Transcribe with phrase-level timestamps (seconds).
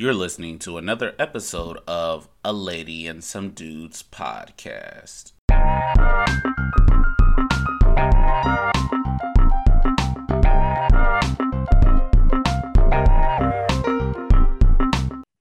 [0.00, 5.32] You're listening to another episode of A Lady and Some Dudes podcast.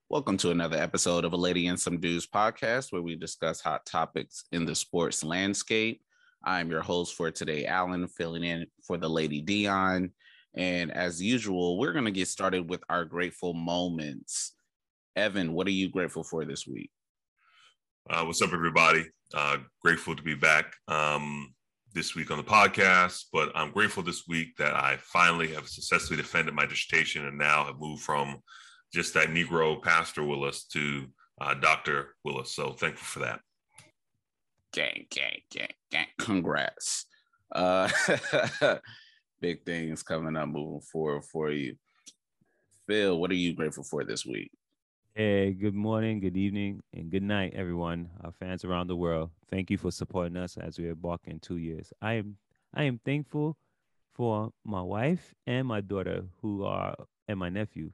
[0.09, 3.85] Welcome to another episode of A Lady and Some Dudes podcast, where we discuss hot
[3.85, 6.01] topics in the sports landscape.
[6.43, 10.11] I'm your host for today, Alan, filling in for the Lady Dion.
[10.55, 14.53] And as usual, we're going to get started with our grateful moments.
[15.15, 16.91] Evan, what are you grateful for this week?
[18.09, 19.05] Uh, what's up, everybody?
[19.33, 21.53] Uh, grateful to be back um,
[21.93, 26.17] this week on the podcast, but I'm grateful this week that I finally have successfully
[26.17, 28.39] defended my dissertation and now have moved from
[28.93, 31.05] just that Negro Pastor Willis to
[31.39, 32.15] uh, Dr.
[32.23, 32.55] Willis.
[32.55, 33.41] So thankful for that.
[34.73, 36.07] Gang, gang, gang, gang.
[36.19, 37.05] Congrats.
[37.53, 37.89] Uh,
[39.41, 41.75] big things coming up moving forward for you.
[42.87, 44.51] Phil, what are you grateful for this week?
[45.15, 48.09] Hey, good morning, good evening, and good night, everyone.
[48.23, 49.31] Our fans around the world.
[49.49, 51.91] Thank you for supporting us as we embark in two years.
[52.01, 52.37] I am
[52.73, 53.57] I am thankful
[54.13, 56.95] for my wife and my daughter who are
[57.27, 57.91] and my nephew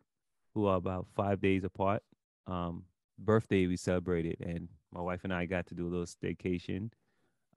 [0.53, 2.03] who are about five days apart.
[2.47, 2.83] Um,
[3.17, 6.91] birthday we celebrated and my wife and I got to do a little staycation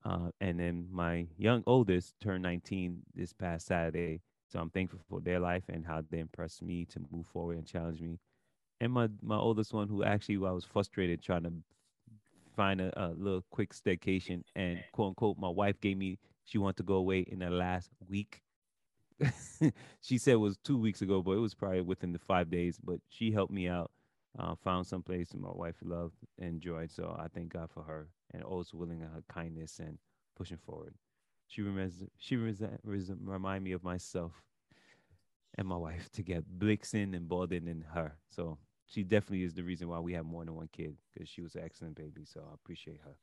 [0.05, 4.21] uh, and then my young oldest turned 19 this past Saturday.
[4.49, 7.67] So I'm thankful for their life and how they impressed me to move forward and
[7.67, 8.19] challenge me.
[8.81, 11.53] And my, my oldest one, who actually I was frustrated trying to
[12.57, 16.79] find a, a little quick staycation, and quote unquote, my wife gave me she wanted
[16.79, 18.43] to go away in the last week.
[20.01, 22.79] she said it was two weeks ago, but it was probably within the five days.
[22.83, 23.91] But she helped me out,
[24.39, 26.91] uh, found some place my wife loved and enjoyed.
[26.91, 29.99] So I thank God for her and always willing her kindness and
[30.37, 30.95] pushing forward.
[31.49, 32.63] She reminds she reminds,
[33.23, 34.33] remind me of myself
[35.57, 38.17] and my wife to get Blixen and Baldwin and her.
[38.29, 41.43] So she definitely is the reason why we have more than one kid because she
[41.43, 42.25] was an excellent baby.
[42.25, 43.17] So I appreciate her.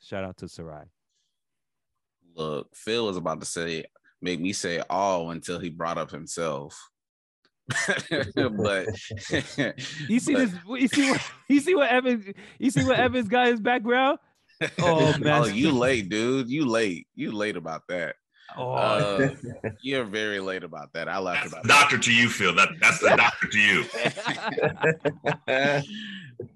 [0.00, 0.84] Shout out to Sarai.
[2.34, 3.84] Look, Phil was about to say,
[4.20, 6.78] make me say all until he brought up himself.
[8.34, 8.86] but
[10.08, 12.24] you see but, this you see what you see what Evans
[12.58, 14.18] you see what Evans got his background
[14.78, 16.50] Oh man, oh, you late, dude.
[16.50, 17.06] You late.
[17.14, 18.16] You late about that.
[18.56, 19.30] Oh, uh,
[19.80, 21.08] you're very late about that.
[21.08, 22.02] I laughed about doctor that.
[22.04, 22.54] to you, Phil.
[22.54, 23.84] That that's the doctor to you.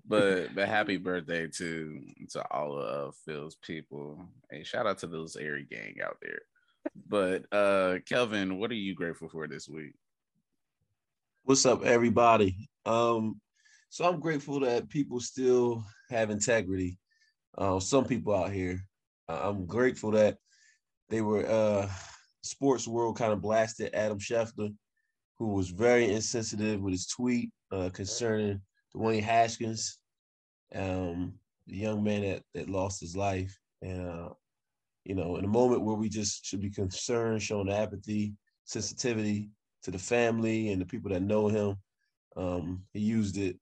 [0.08, 4.26] but but happy birthday to to all of Phil's people.
[4.50, 6.40] Hey, shout out to those airy gang out there.
[7.08, 9.94] But uh Kelvin, what are you grateful for this week?
[11.46, 12.70] What's up, everybody?
[12.86, 13.38] Um,
[13.90, 16.96] so I'm grateful that people still have integrity
[17.58, 18.80] uh, some people out here.
[19.28, 20.38] Uh, I'm grateful that
[21.10, 21.86] they were uh,
[22.42, 24.74] sports world kind of blasted Adam Schefter,
[25.38, 28.62] who was very insensitive with his tweet uh, concerning
[28.96, 29.98] Dwayne Haskins,
[30.74, 31.34] um,
[31.66, 33.54] the young man that, that lost his life.
[33.82, 34.30] And, uh,
[35.04, 38.32] you know, in a moment where we just should be concerned, showing apathy,
[38.64, 39.50] sensitivity
[39.84, 41.76] to the family and the people that know him,
[42.36, 43.56] um, he used it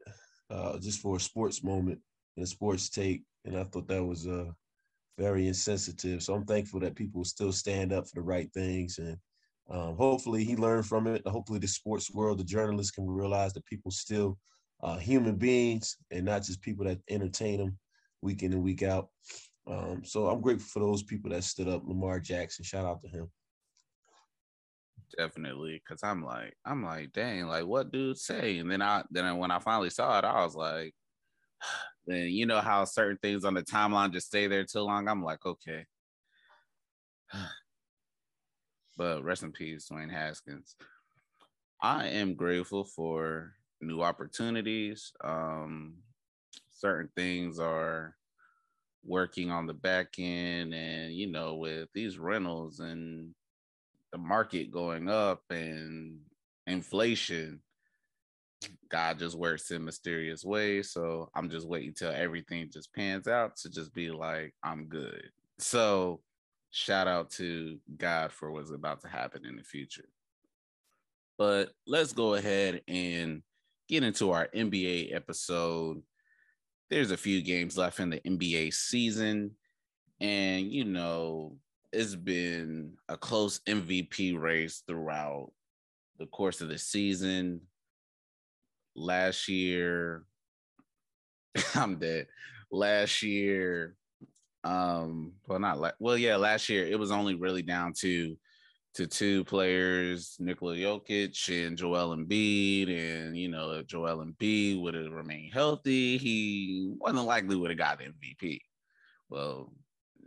[0.51, 2.01] uh, just for a sports moment
[2.37, 4.51] and a sports take and I thought that was uh,
[5.19, 6.23] very insensitive.
[6.23, 9.17] So I'm thankful that people still stand up for the right things, and
[9.71, 11.27] um, hopefully he learned from it.
[11.27, 14.39] Hopefully the sports world, the journalists can realize that people still
[14.83, 17.79] uh, human beings and not just people that entertain them
[18.21, 19.09] week in and week out.
[19.67, 21.83] Um, so I'm grateful for those people that stood up.
[21.87, 23.31] Lamar Jackson, shout out to him.
[25.17, 28.59] Definitely, because I'm like, I'm like, dang, like what dude say?
[28.59, 30.95] And then I, then when I finally saw it, I was like,
[32.07, 35.09] then you know how certain things on the timeline just stay there too long.
[35.09, 35.87] I'm like, okay.
[38.97, 40.77] but rest in peace, Dwayne Haskins.
[41.81, 45.13] I am grateful for new opportunities.
[45.23, 45.95] Um,
[46.71, 48.17] certain things are
[49.05, 53.35] working on the back end, and you know, with these rentals and
[54.13, 56.19] the market going up and
[56.67, 57.61] inflation,
[58.89, 60.91] God just works in mysterious ways.
[60.91, 65.31] So I'm just waiting till everything just pans out to just be like, I'm good.
[65.59, 66.21] So
[66.71, 70.09] shout out to God for what's about to happen in the future.
[71.39, 73.43] But let's go ahead and
[73.89, 76.03] get into our NBA episode.
[76.91, 79.53] There's a few games left in the NBA season.
[80.21, 81.57] And, you know,
[81.93, 85.53] it's been a close MVP race throughout
[86.19, 87.61] the course of the season
[88.95, 90.25] last year
[91.75, 92.27] I'm dead.
[92.71, 93.97] Last year,
[94.65, 98.37] um, well, not like, well, yeah, last year it was only really down to
[98.95, 102.91] to two players, Nikola Jokic and Joel Embiid.
[102.91, 107.79] And, you know, if Joel Embiid would have remained healthy, he wasn't likely would have
[107.79, 108.61] got MVP.
[109.31, 109.73] Well,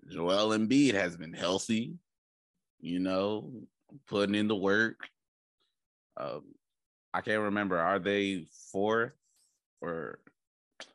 [0.10, 1.96] Joel Embiid has been healthy,
[2.80, 3.52] you know,
[4.08, 4.98] putting in the work.
[6.18, 6.44] Um,
[7.14, 7.80] I can't remember.
[7.80, 9.14] Are they fourth
[9.82, 10.20] or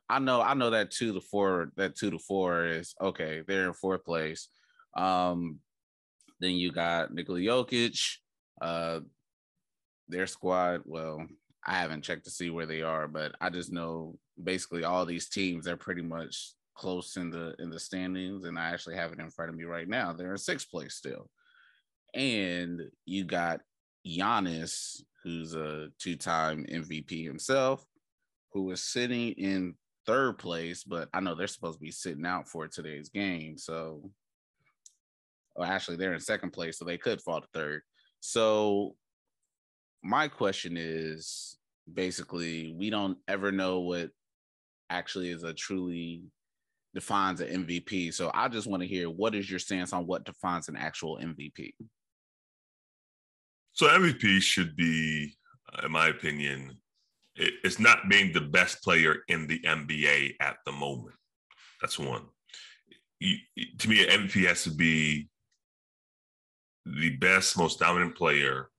[0.09, 3.43] I know I know that two to four that two to four is okay.
[3.47, 4.49] They're in fourth place.
[4.97, 5.61] Um,
[6.41, 8.17] then you got Nikola Jokic,
[8.61, 9.01] uh,
[10.09, 10.83] their squad.
[10.85, 11.27] Well,
[11.65, 15.29] I haven't checked to see where they are, but I just know basically all these
[15.29, 19.19] teams are pretty much close in the in the standings, and I actually have it
[19.19, 20.15] in front of me right now.
[20.15, 21.29] They're in sixth place still,
[22.15, 23.61] and you got
[24.07, 27.85] Giannis, who's a two-time MVP himself,
[28.53, 29.75] who is sitting in
[30.07, 34.11] third place, but I know they're supposed to be sitting out for today's game, so
[35.55, 37.83] well, actually, they're in second place, so they could fall to third.
[38.21, 38.97] So,
[40.03, 41.59] my question is
[41.93, 44.09] basically, we don't ever know what
[44.89, 46.23] actually is a truly
[46.95, 48.13] defines an MVP.
[48.13, 51.19] So, I just want to hear what is your stance on what defines an actual
[51.19, 51.73] MVP?
[53.73, 55.35] So, MVP should be,
[55.73, 56.79] uh, in my opinion,
[57.37, 61.17] it's not being the best player in the NBA at the moment.
[61.81, 62.25] That's one.
[63.23, 65.29] To me, an MVP has to be
[66.87, 68.71] the best, most dominant player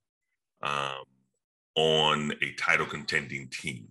[0.61, 1.03] um,
[1.75, 3.87] on a title contending team.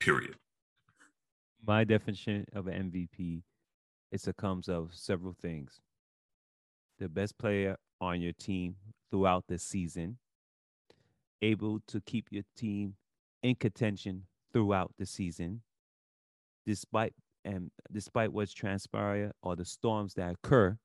[0.00, 0.36] Period.
[1.66, 3.42] My definition of an MVP
[4.12, 5.80] is a comes of several things.
[6.98, 8.76] The best player on your team
[9.10, 10.18] throughout the season,
[11.42, 12.94] able to keep your team
[13.42, 15.62] in contention throughout the season,
[16.66, 17.14] despite
[17.44, 20.78] and despite what's transpired or the storms that occur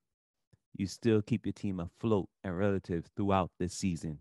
[0.77, 4.19] you still keep your team afloat and relative throughout the season.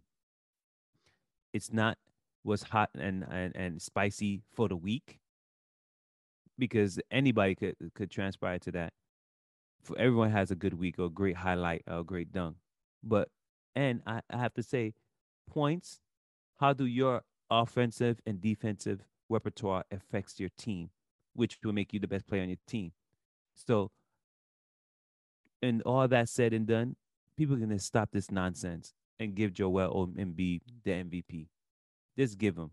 [1.52, 1.98] It's not
[2.42, 5.18] what's hot and, and, and spicy for the week
[6.58, 8.92] because anybody could could transpire to that.
[9.82, 12.56] For everyone has a good week or a great highlight or a great dunk.
[13.02, 13.28] But
[13.76, 14.94] and I, I have to say,
[15.50, 16.00] points,
[16.56, 20.90] how do your offensive and defensive repertoire affects your team,
[21.34, 22.92] which will make you the best player on your team.
[23.54, 23.90] So
[25.62, 26.96] and all that said and done,
[27.36, 31.48] people are gonna stop this nonsense and give Joel Embiid the MVP.
[32.18, 32.70] Just give him.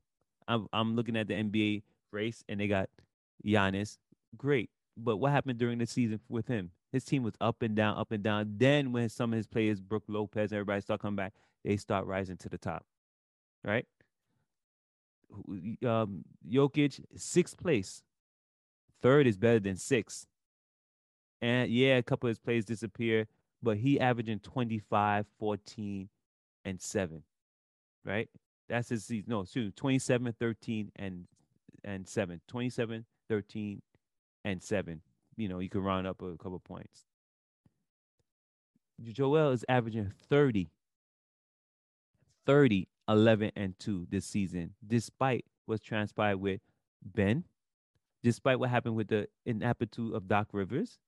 [0.48, 2.90] I'm I'm looking at the NBA race and they got
[3.46, 3.98] Giannis.
[4.38, 4.70] Great.
[4.98, 6.72] But what happened during the season with him?
[6.92, 8.56] His team was up and down, up and down.
[8.58, 11.34] Then when some of his players, Brook Lopez, everybody start coming back,
[11.64, 12.86] they start rising to the top.
[13.64, 13.86] Right?
[15.86, 18.04] Um, Jokic, sixth place.
[19.02, 20.28] Third is better than sixth.
[21.42, 23.28] And yeah, a couple of his plays disappear,
[23.64, 26.10] but he averaging 25, 14,
[26.66, 27.24] and 7.
[28.06, 28.30] Right?
[28.70, 29.26] That's his season.
[29.30, 31.26] No, excuse 27, 13, and
[31.84, 32.42] and 7.
[32.48, 33.82] 27, 13,
[34.44, 35.02] and 7.
[35.38, 37.06] You know, you can round up a couple points.
[39.02, 40.70] Joel is averaging 30,
[42.46, 46.60] 30, 11, and 2 this season, despite what's transpired with
[47.02, 47.46] Ben,
[48.22, 51.00] despite what happened with the inaptitude of Doc Rivers,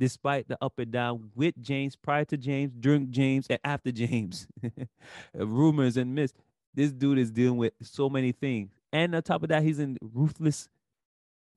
[0.00, 4.48] despite the up and down with James, prior to James, during James, and after James.
[5.34, 6.34] Rumors and myths.
[6.74, 8.72] This dude is dealing with so many things.
[8.92, 10.68] And on top of that, he's in ruthless,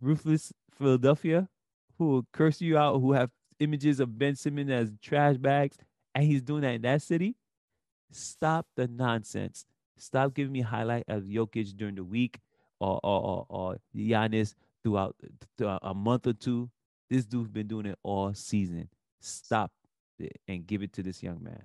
[0.01, 1.47] ruthless Philadelphia,
[1.97, 3.29] who will curse you out, who have
[3.59, 5.77] images of Ben Simmons as trash bags,
[6.15, 7.35] and he's doing that in that city.
[8.11, 9.65] Stop the nonsense.
[9.97, 12.39] Stop giving me highlight of Jokic during the week
[12.79, 15.15] or or or, or Giannis throughout
[15.59, 16.69] a month or two.
[17.09, 18.89] This dude's been doing it all season.
[19.19, 19.71] Stop
[20.17, 21.63] it and give it to this young man.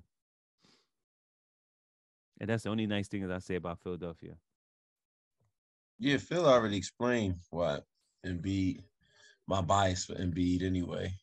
[2.39, 4.33] And that's the only nice thing that I say about Philadelphia.
[5.99, 7.79] Yeah, Phil already explained why
[8.25, 8.83] Embiid,
[9.47, 11.13] my bias for Embiid anyway.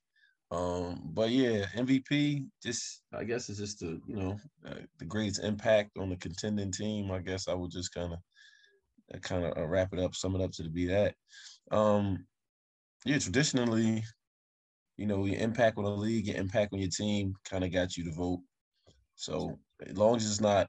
[0.51, 5.43] Um, but yeah, MVP, just I guess it's just the you know uh, the greatest
[5.43, 7.11] impact on the contending team.
[7.11, 10.43] I guess I would just kind of kind of uh, wrap it up, sum it
[10.43, 11.15] up to be that.
[11.71, 12.27] Um,
[13.05, 14.05] yeah, traditionally,
[14.97, 17.97] you know, your impact on the league, your impact on your team kind of got
[17.97, 18.41] you to vote.
[19.17, 20.69] So as long as it's not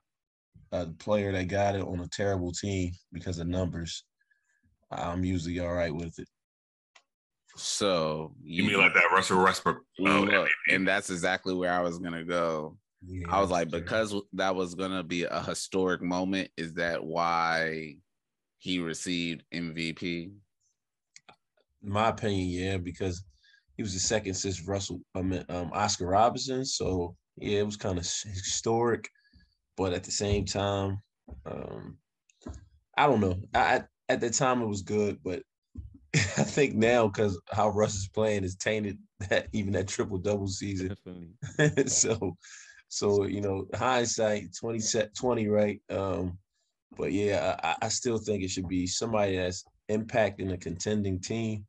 [0.71, 4.03] a player that got it on a terrible team because of numbers,
[4.91, 6.27] I'm usually all right with it.
[7.57, 9.81] So you, you mean like that Russell Westbrook?
[10.01, 12.77] Oh, look, and that's exactly where I was gonna go.
[13.05, 16.49] Yeah, I was like, because that was gonna be a historic moment.
[16.57, 17.95] Is that why
[18.57, 20.31] he received MVP?
[21.83, 23.23] In my opinion, yeah, because
[23.77, 26.65] he was the second since Russell, I mean, um, Oscar Robinson.
[26.65, 29.09] So yeah, it was kind of historic,
[29.77, 31.01] but at the same time,
[31.45, 31.97] um,
[32.97, 33.35] I don't know.
[33.53, 35.41] I at the time it was good, but
[36.15, 38.97] I think now because how Russ is playing is tainted
[39.29, 40.95] that even that triple double season.
[41.87, 42.37] so,
[42.87, 45.81] so you know, hindsight 20 set 20, right?
[45.89, 46.37] Um,
[46.97, 51.65] but yeah, I, I still think it should be somebody that's impacting a contending team,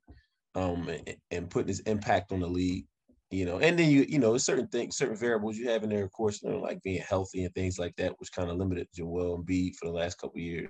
[0.55, 2.87] um, and, and putting his impact on the league.
[3.33, 6.05] You know, and then you you know certain things, certain variables you have in there,
[6.05, 8.87] of course, you know, like being healthy and things like that, which kind of limited
[8.95, 10.69] Joel Embiid for the last couple years.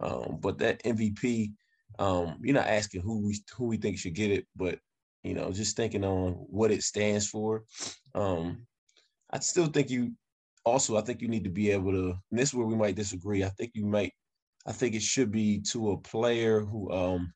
[0.00, 1.52] Um, but that MVP,
[1.98, 4.78] um, you're not asking who we who we think should get it, but
[5.22, 7.64] you know, just thinking on what it stands for.
[8.14, 8.66] Um,
[9.30, 10.12] I still think you
[10.64, 12.94] also I think you need to be able to, and this is where we might
[12.94, 13.44] disagree.
[13.44, 14.12] I think you might,
[14.66, 17.32] I think it should be to a player who um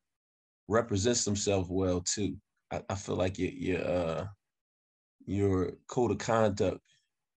[0.68, 2.36] represents themselves well too.
[2.70, 4.26] I, I feel like your your uh
[5.26, 6.80] your code of conduct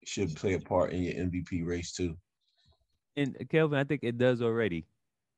[0.05, 2.17] should play a part in your MVP race too.
[3.17, 4.87] And Kelvin, I think it does already.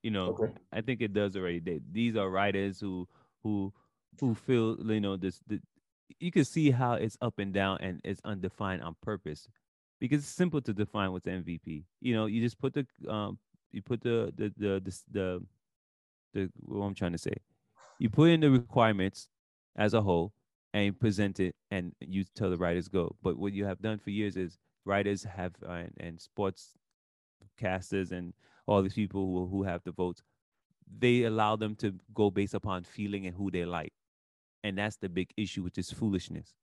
[0.05, 0.53] You know, okay.
[0.71, 1.61] I think it does already.
[1.61, 3.09] They, these are writers who
[3.43, 3.73] who
[4.21, 5.41] who feel you know this.
[5.47, 5.61] The,
[6.21, 9.49] you can see how it's up and down and it's undefined on purpose,
[9.99, 11.85] because it's simple to define what's MVP.
[12.03, 13.39] You know, you just put the um
[13.73, 15.43] you put the the the the, the,
[16.35, 17.33] the what I'm trying to say.
[17.99, 19.29] You put in the requirements
[19.75, 20.35] as a whole
[20.75, 23.17] and you present it and you tell the writers go.
[23.23, 26.73] But what you have done for years is writers have uh, and, and sports
[27.59, 28.35] casters and
[28.67, 30.23] all these people who, who have the votes,
[30.99, 33.93] they allow them to go based upon feeling and who they like.
[34.63, 36.55] And that's the big issue, which is foolishness.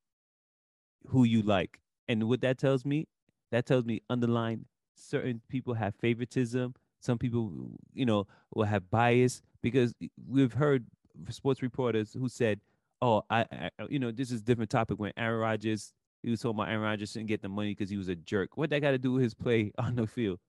[1.07, 1.79] Who you like.
[2.07, 3.07] And what that tells me,
[3.51, 4.65] that tells me underline
[4.95, 6.75] certain people have favoritism.
[6.99, 7.51] Some people,
[7.93, 9.93] you know, will have bias because
[10.27, 10.85] we've heard
[11.29, 12.59] sports reporters who said,
[13.01, 15.93] "Oh, I, I you know, this is different topic when Aaron Rodgers
[16.23, 18.55] he was talking about Aaron Rodgers didn't get the money because he was a jerk.
[18.55, 20.39] What that got to do with his play on the field?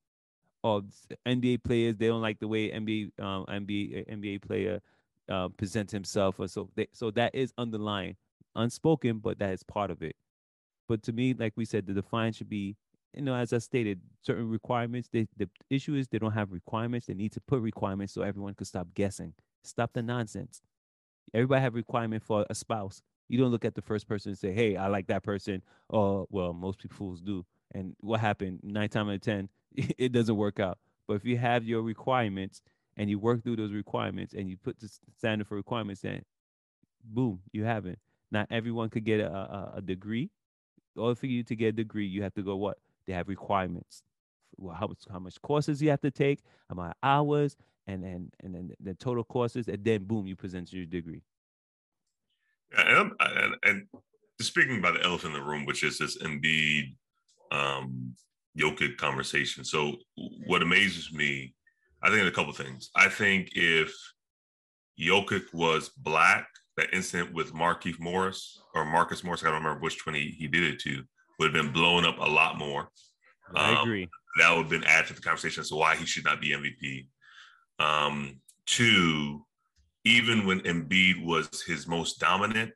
[0.63, 0.83] Or
[1.27, 4.81] NBA players they don't like the way NBA um, NBA NBA player
[5.29, 8.17] uh, presents himself, or so they, so that is underlying,
[8.55, 10.17] unspoken, but that is part of it.
[10.89, 12.77] But to me, like we said, the define should be,
[13.15, 15.09] you know, as I stated, certain requirements.
[15.13, 17.07] They, the issue is they don't have requirements.
[17.07, 19.35] They need to put requirements so everyone can stop guessing.
[19.65, 20.61] Stop the nonsense.
[21.33, 23.01] Everybody have requirement for a spouse.
[23.29, 26.27] You don't look at the first person and say, "Hey, I like that person." Or
[26.31, 27.47] well, most people do.
[27.75, 28.61] And what happened?
[28.63, 29.49] Nine times out of ten,
[29.99, 30.79] it doesn't work out.
[31.07, 32.63] But if you have your requirements
[32.97, 36.23] and you work through those requirements and you put the standard for requirements, then
[37.05, 37.99] boom, you have it.
[38.31, 40.31] Not everyone could get a, a, a degree.
[40.97, 42.79] Or for you to get a degree, you have to go what?
[43.07, 44.03] They have requirements.
[44.59, 48.31] Well, how much how much courses you have to take, how many hours, and then
[48.41, 51.23] and then the total courses, and then boom, you present your degree.
[52.77, 53.87] And, and, and
[54.41, 56.95] speaking about the elephant in the room, which is this Embiid
[57.51, 58.15] um,
[58.59, 59.65] Jokic conversation.
[59.65, 59.97] So
[60.47, 61.55] what amazes me,
[62.03, 62.91] I think a couple things.
[62.95, 63.95] I think if
[65.01, 70.07] Jokic was black, that incident with Markieff Morris or Marcus Morris, I don't remember which
[70.07, 71.03] one he, he did it to,
[71.39, 72.89] would have been blown up a lot more.
[73.55, 74.09] I um, agree.
[74.39, 76.51] That would have been added to the conversation as to why he should not be
[76.51, 77.07] MVP.
[77.79, 79.45] Um, two,
[80.05, 82.73] even when Embiid was his most dominant,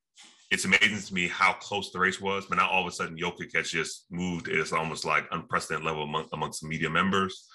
[0.51, 3.19] it's amazing to me how close the race was, but now all of a sudden
[3.19, 4.49] Jokic has just moved.
[4.49, 7.47] It's almost like unprecedented level among, amongst media members.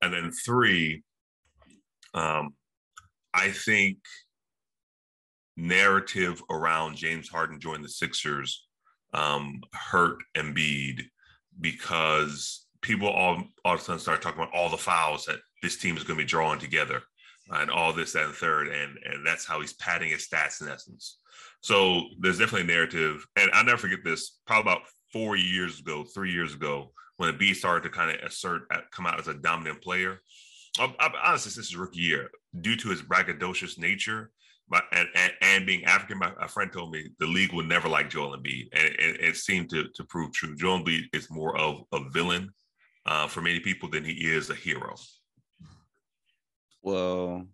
[0.00, 1.02] And then three,
[2.14, 2.54] um,
[3.34, 3.98] I think
[5.56, 8.66] narrative around James Harden joining the Sixers
[9.12, 11.02] um, hurt Embiid
[11.60, 15.78] because people all, all of a sudden start talking about all the fouls that this
[15.78, 17.02] team is going to be drawing together
[17.50, 18.68] and all this, that, and third.
[18.68, 21.18] And, and that's how he's padding his stats in essence.
[21.60, 24.38] So there's definitely a narrative, and I'll never forget this.
[24.46, 28.24] Probably about four years ago, three years ago, when the B started to kind of
[28.24, 30.20] assert, uh, come out as a dominant player.
[30.78, 34.30] I, I, honestly, since his rookie year, due to his braggadocious nature,
[34.68, 38.10] but and, and, and being African, my friend told me the league would never like
[38.10, 40.56] Joel Embiid, and it, it seemed to to prove true.
[40.56, 42.50] Joel Embiid is more of a villain
[43.06, 44.94] uh, for many people than he is a hero.
[46.86, 47.44] Well,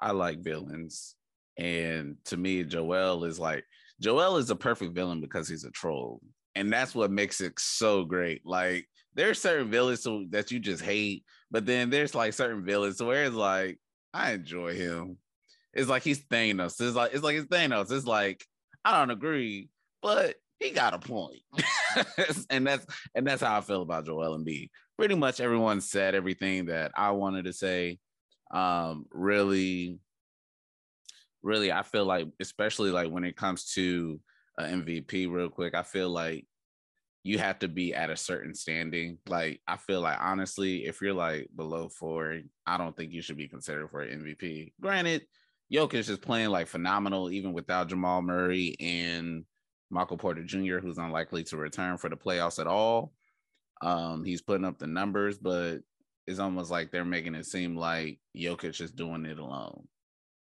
[0.00, 1.14] I like villains.
[1.56, 3.64] And to me, Joel is like
[4.00, 6.20] Joel is a perfect villain because he's a troll.
[6.56, 8.44] And that's what makes it so great.
[8.44, 13.24] Like there's certain villains that you just hate, but then there's like certain villains where
[13.24, 13.78] it's like,
[14.12, 15.16] I enjoy him.
[15.72, 16.80] It's like he's Thanos.
[16.80, 17.92] It's like it's like it's Thanos.
[17.92, 18.44] It's like,
[18.84, 19.68] I don't agree,
[20.02, 21.42] but he got a point.
[22.50, 24.70] and that's and that's how I feel about Joel Embiid.
[25.00, 27.98] Pretty much everyone said everything that I wanted to say.
[28.50, 29.98] Um, really
[31.42, 34.20] really, I feel like, especially like when it comes to
[34.58, 36.46] an MVP, real quick, I feel like
[37.22, 39.18] you have to be at a certain standing.
[39.28, 43.36] Like I feel like honestly, if you're like below four, I don't think you should
[43.36, 44.72] be considered for an MVP.
[44.80, 45.26] Granted,
[45.72, 49.44] Jokic is playing like phenomenal even without Jamal Murray and
[49.90, 53.12] Michael Porter Jr., who's unlikely to return for the playoffs at all.
[53.80, 55.78] Um, he's putting up the numbers, but
[56.26, 59.86] it's almost like they're making it seem like Jokic is doing it alone.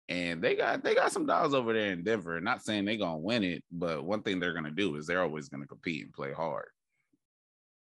[0.10, 2.42] And they got they got some dogs over there in Denver.
[2.42, 5.50] Not saying they're gonna win it, but one thing they're gonna do is they're always
[5.50, 6.66] gonna compete and play hard.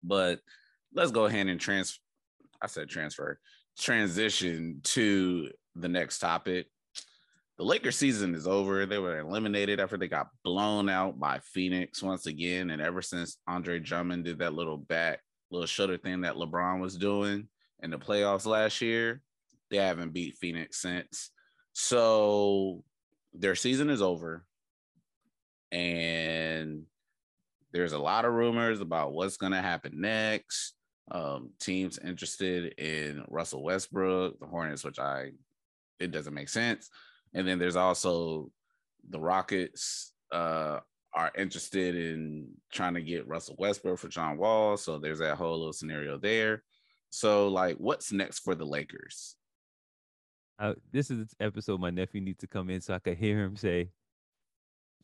[0.04, 0.40] But
[0.94, 2.00] let's go ahead and trans
[2.62, 3.40] I said transfer
[3.78, 6.68] transition to the next topic.
[7.58, 8.86] The Lakers season is over.
[8.86, 12.70] They were eliminated after they got blown out by Phoenix once again.
[12.70, 15.20] And ever since Andre Drummond did that little back,
[15.56, 17.48] little shutter thing that LeBron was doing
[17.82, 19.22] in the playoffs last year,
[19.70, 21.32] they haven't beat Phoenix since.
[21.74, 22.84] So
[23.34, 24.46] their season is over.
[25.72, 26.84] And
[27.72, 30.74] there's a lot of rumors about what's going to happen next.
[31.12, 35.32] Um, teams interested in Russell Westbrook, the Hornets, which I,
[36.00, 36.90] it doesn't make sense.
[37.34, 38.50] And then there's also
[39.10, 40.80] the Rockets uh,
[41.16, 44.76] are interested in trying to get Russell Westbrook for John Wall.
[44.76, 46.64] So there's that whole little scenario there.
[47.10, 49.38] So, like, what's next for the Lakers?
[50.60, 53.44] Uh, this is the episode my nephew needs to come in so I can hear
[53.44, 53.90] him say,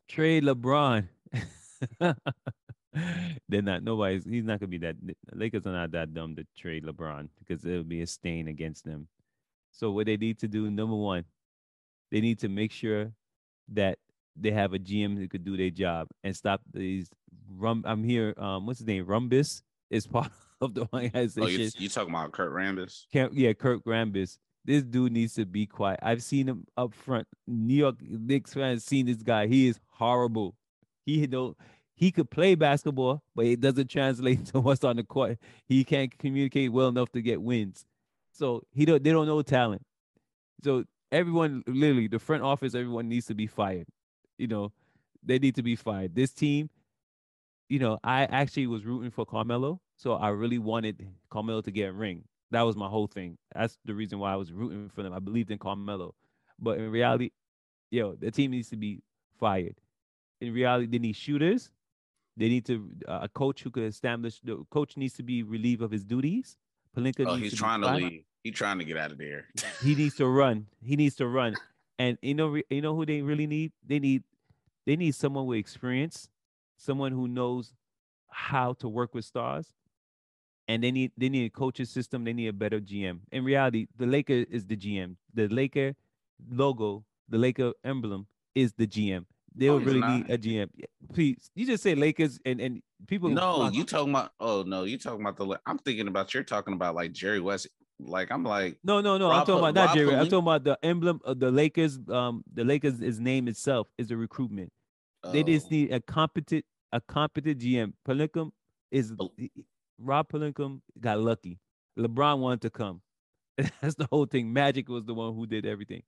[0.08, 1.08] "Trade LeBron."
[3.50, 3.84] They're not.
[3.84, 4.26] Nobody's.
[4.26, 4.96] He's not gonna be that.
[5.34, 9.08] Lakers are not that dumb to trade LeBron because it'll be a stain against them.
[9.72, 11.24] So what they need to do, number one,
[12.12, 13.12] they need to make sure
[13.70, 13.98] that
[14.36, 17.10] they have a GM that could do their job and stop these
[17.50, 17.84] rum.
[17.86, 18.34] I'm here.
[18.38, 19.06] Um, what's his name?
[19.06, 21.42] Rumbus is part of the organization.
[21.44, 23.06] Oh, you, you talking about Kurt Rambis?
[23.12, 24.38] Can't, yeah, Kurt Rambis.
[24.64, 26.00] This dude needs to be quiet.
[26.04, 27.28] I've seen him up front.
[27.48, 29.48] New York Knicks fans seen this guy.
[29.48, 30.56] He is horrible.
[31.06, 31.58] He don't.
[31.96, 35.38] He could play basketball, but it doesn't translate to what's on the court.
[35.68, 37.86] He can't communicate well enough to get wins.
[38.34, 39.04] So he don't.
[39.04, 39.82] They don't know talent.
[40.64, 43.88] So everyone, literally, the front office, everyone needs to be fired.
[44.42, 44.72] You know,
[45.24, 46.16] they need to be fired.
[46.16, 46.72] This team,
[47.70, 51.90] you know, I actually was rooting for Carmelo, so I really wanted Carmelo to get
[51.90, 52.24] a ring.
[52.50, 53.38] That was my whole thing.
[53.54, 55.14] That's the reason why I was rooting for them.
[55.14, 56.16] I believed in Carmelo,
[56.60, 57.30] but in reality,
[57.92, 59.04] yo, the team needs to be
[59.40, 59.76] fired.
[60.42, 61.70] In reality, they need shooters.
[62.36, 64.40] They need to uh, a coach who could establish.
[64.44, 66.58] The coach needs to be relieved of his duties.
[66.98, 67.26] Pelinka.
[67.28, 68.24] Oh, he's to trying to leave.
[68.44, 69.46] He's trying to get out of there.
[69.84, 70.66] he needs to run.
[70.84, 71.56] He needs to run.
[72.00, 73.74] And you know, you know who they really need?
[73.86, 74.24] They need,
[74.86, 76.30] they need someone with experience,
[76.78, 77.74] someone who knows
[78.30, 79.74] how to work with stars,
[80.68, 82.24] and they need they need a coaching system.
[82.24, 83.20] They need a better GM.
[83.32, 85.16] In reality, the Laker is the GM.
[85.34, 85.96] The Laker
[86.50, 89.26] logo, the Laker emblem is the GM.
[89.54, 90.70] They'll really need a GM.
[91.14, 93.30] Please, you just say Lakers and and people.
[93.30, 94.32] No, you talking about?
[94.40, 95.60] Oh no, you talking about the?
[95.66, 97.68] I'm thinking about you're talking about like Jerry West.
[98.06, 99.30] Like I'm like no no no.
[99.30, 100.16] Rob, I'm talking about not Jerry.
[100.16, 102.00] I'm talking about the emblem of the Lakers.
[102.10, 104.72] Um, the Lakers' his name itself is a recruitment.
[105.24, 105.32] Oh.
[105.32, 105.70] They just oh.
[105.72, 107.94] need a competent a competent GM.
[108.08, 108.52] Pelinka
[108.92, 109.32] is oh.
[110.00, 111.60] Rob Pelinka got lucky.
[111.98, 113.02] LeBron wanted to come.
[113.82, 114.52] That's the whole thing.
[114.52, 116.04] Magic was the one who did everything.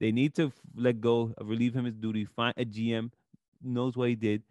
[0.00, 3.10] They need to let go, relieve him his duty, find a GM
[3.62, 4.42] knows what he did.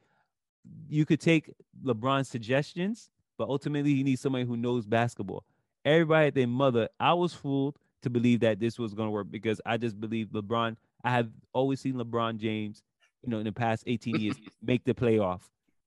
[0.89, 5.45] You could take LeBron's suggestions, but ultimately he needs somebody who knows basketball.
[5.87, 9.27] Everybody at their mother, I was fooled to believe that this was going to work
[9.31, 10.75] because I just believe LeBron.
[11.01, 12.83] I have always seen LeBron James,
[13.23, 15.39] you know, in the past 18 years make the playoff,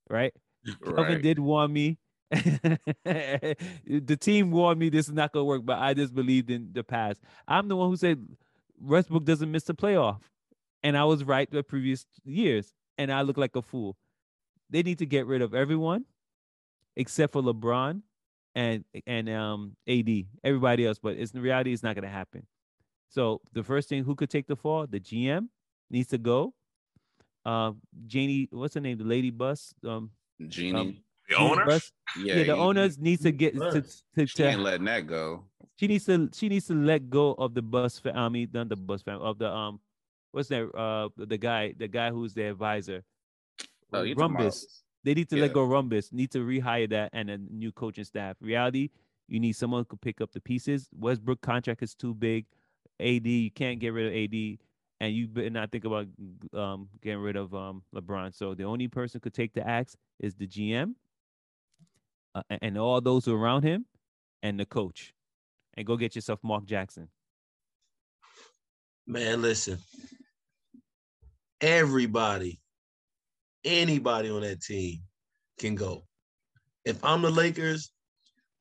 [0.08, 0.32] right?
[0.80, 0.96] right.
[0.96, 1.98] Kevin did warn me.
[2.30, 6.70] the team warned me this is not going to work, but I just believed in
[6.72, 7.20] the past.
[7.46, 8.26] I'm the one who said
[8.80, 10.20] Westbrook doesn't miss the playoff.
[10.82, 12.72] And I was right the previous years.
[12.96, 13.98] And I look like a fool.
[14.70, 16.06] They need to get rid of everyone
[16.96, 18.00] except for LeBron
[18.54, 20.08] and and um AD,
[20.44, 20.98] everybody else.
[20.98, 22.46] But it's in reality, it's not gonna happen.
[23.08, 24.86] So the first thing, who could take the fall?
[24.86, 25.48] The GM
[25.90, 26.54] needs to go.
[27.44, 27.72] Uh,
[28.06, 28.98] Janie, what's her name?
[28.98, 29.74] The lady Buss.
[29.86, 30.10] Um,
[30.46, 30.78] Jeanie.
[30.78, 30.96] Um,
[31.28, 31.92] the owners.
[32.16, 33.84] Yeah, yeah, the owners needs to get to,
[34.16, 35.44] to, to, ain't letting that go.
[35.78, 38.20] She needs to she needs to let go of the Buss family.
[38.20, 39.80] I mean, not the Buss family of the um,
[40.32, 40.68] what's that?
[40.74, 43.02] Uh, the guy, the guy who's the advisor.
[43.92, 44.64] Oh, Rumbus.
[45.04, 45.42] They need to yeah.
[45.42, 46.12] let go Rumbus.
[46.12, 48.36] Need to rehire that and a new coaching staff.
[48.40, 48.90] Reality,
[49.28, 50.88] you need someone who could pick up the pieces.
[50.92, 52.46] Westbrook contract is too big.
[53.00, 54.58] AD, you can't get rid of AD,
[55.00, 56.06] and you better not think about
[56.52, 58.34] um, getting rid of um, LeBron.
[58.34, 60.94] So the only person could take the axe is the GM
[62.34, 63.86] uh, and all those around him,
[64.42, 65.12] and the coach.
[65.74, 67.08] And go get yourself Mark Jackson.
[69.06, 69.78] Man, listen.
[71.60, 72.60] Everybody
[73.64, 75.00] anybody on that team
[75.58, 76.04] can go.
[76.84, 77.92] if I'm the Lakers,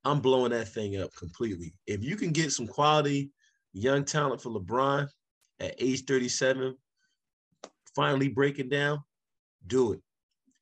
[0.05, 1.73] I'm blowing that thing up completely.
[1.87, 3.31] If you can get some quality
[3.73, 5.07] young talent for LeBron
[5.59, 6.75] at age 37,
[7.95, 8.99] finally breaking down,
[9.67, 10.01] do it.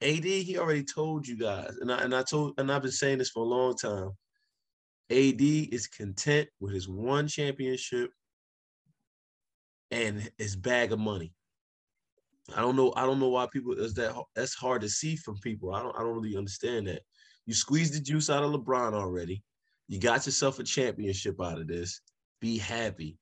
[0.02, 3.18] AD, he already told you guys, and I and I told and I've been saying
[3.18, 4.12] this for a long time.
[5.10, 8.12] AD is content with his one championship
[9.90, 11.34] and his bag of money.
[12.56, 12.94] I don't know.
[12.96, 15.74] I don't know why people is that that's hard to see from people.
[15.74, 15.96] I don't.
[15.96, 17.02] I don't really understand that.
[17.46, 19.44] You squeezed the juice out of LeBron already.
[19.88, 22.02] You got yourself a championship out of this.
[22.42, 23.18] Be happy.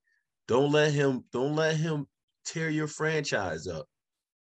[0.47, 1.23] Don't let him.
[1.31, 2.07] Don't let him
[2.45, 3.88] tear your franchise up.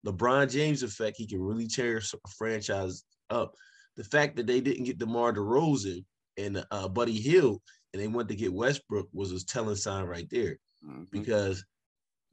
[0.05, 1.17] LeBron James effect.
[1.17, 3.53] He can really tear a franchise up.
[3.97, 6.05] The fact that they didn't get DeMar DeRozan
[6.37, 7.61] and uh, Buddy Hield
[7.93, 10.57] and they went to get Westbrook was a telling sign right there.
[10.85, 11.03] Mm-hmm.
[11.11, 11.65] Because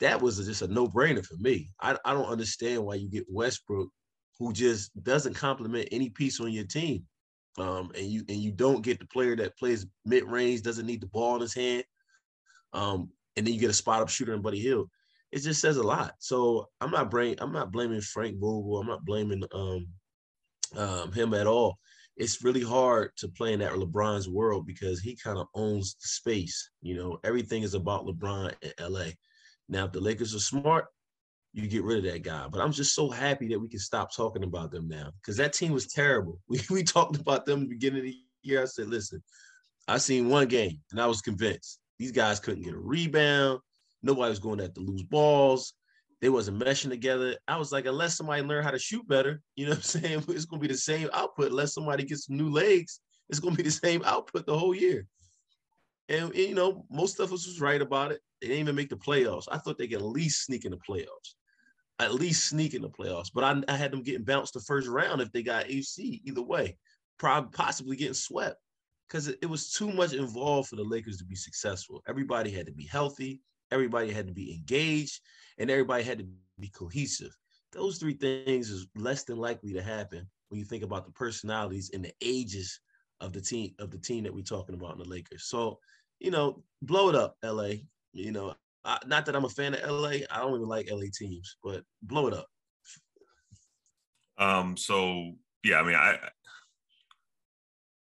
[0.01, 1.71] that was just a no-brainer for me.
[1.81, 3.89] I, I don't understand why you get Westbrook,
[4.39, 7.05] who just doesn't complement any piece on your team.
[7.59, 11.07] Um, and you and you don't get the player that plays mid-range, doesn't need the
[11.07, 11.85] ball in his hand.
[12.75, 14.91] Um, and then you get a spot up shooter in Buddy Hield.
[15.33, 16.15] It just says a lot.
[16.19, 18.79] So I'm not blaming I'm not blaming Frank Vogel.
[18.79, 19.87] I'm not blaming um,
[20.77, 21.79] um, him at all.
[22.17, 26.09] It's really hard to play in that LeBron's world because he kind of owns the
[26.09, 26.71] space.
[26.81, 29.11] You know, everything is about LeBron in LA.
[29.69, 30.87] Now, if the Lakers are smart,
[31.53, 32.47] you get rid of that guy.
[32.51, 35.55] But I'm just so happy that we can stop talking about them now because that
[35.55, 36.39] team was terrible.
[36.49, 38.63] We, we talked about them the beginning of the year.
[38.63, 39.23] I said, listen,
[39.89, 43.61] I seen one game and I was convinced these guys couldn't get a rebound.
[44.03, 45.75] Nobody was going at the loose balls.
[46.21, 47.37] They wasn't meshing together.
[47.49, 50.25] I was like, unless somebody learn how to shoot better, you know what I'm saying?
[50.29, 51.51] It's gonna be the same output.
[51.51, 55.07] Unless somebody gets new legs, it's gonna be the same output the whole year.
[56.09, 58.21] And, and you know, most of us was right about it.
[58.41, 59.49] They didn't even make the playoffs.
[59.51, 61.35] I thought they could at least sneak in the playoffs,
[61.99, 63.31] at least sneak in the playoffs.
[63.35, 66.43] But I, I had them getting bounced the first round if they got AC either
[66.43, 66.77] way,
[67.19, 68.61] probably possibly getting swept
[69.09, 72.03] because it, it was too much involved for the Lakers to be successful.
[72.09, 73.41] Everybody had to be healthy,
[73.71, 75.21] everybody had to be engaged,
[75.59, 76.27] and everybody had to
[76.59, 77.37] be cohesive.
[77.73, 81.91] Those three things is less than likely to happen when you think about the personalities
[81.93, 82.81] and the ages
[83.21, 85.45] of the team of the team that we're talking about in the Lakers.
[85.45, 85.79] So,
[86.21, 87.73] you know, blow it up, LA.
[88.13, 90.21] You know, I, not that I'm a fan of LA.
[90.31, 92.47] I don't even like LA teams, but blow it up.
[94.39, 94.77] Um.
[94.77, 96.19] So yeah, I mean, I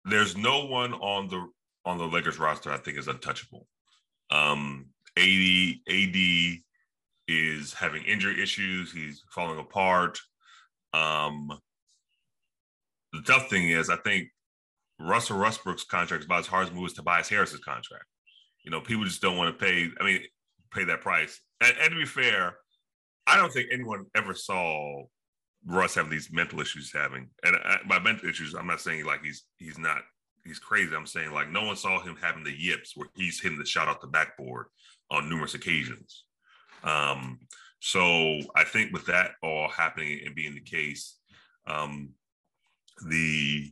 [0.06, 1.48] there's no one on the
[1.86, 3.67] on the Lakers roster I think is untouchable.
[4.30, 4.88] Um.
[5.17, 6.60] AD AD
[7.28, 8.91] is having injury issues.
[8.91, 10.20] He's falling apart.
[10.93, 11.50] Um.
[13.13, 14.28] The tough thing is, I think
[15.00, 18.06] Russell Westbrook's contract is about as hard as move as Tobias Harris's contract.
[18.64, 19.90] You know, people just don't want to pay.
[20.00, 20.22] I mean,
[20.74, 21.40] pay that price.
[21.62, 22.58] And, and, to be fair,
[23.26, 25.04] I don't think anyone ever saw
[25.66, 27.30] Russ have these mental issues having.
[27.44, 30.00] And I, by mental issues, I'm not saying like he's he's not
[30.46, 30.96] he's crazy.
[30.96, 33.88] I'm saying like no one saw him having the yips where he's hitting the shot
[33.88, 34.68] off the backboard
[35.12, 36.24] on numerous occasions.
[36.84, 37.40] Um,
[37.80, 41.18] so I think with that all happening and being the case,
[41.68, 42.10] um,
[43.08, 43.72] the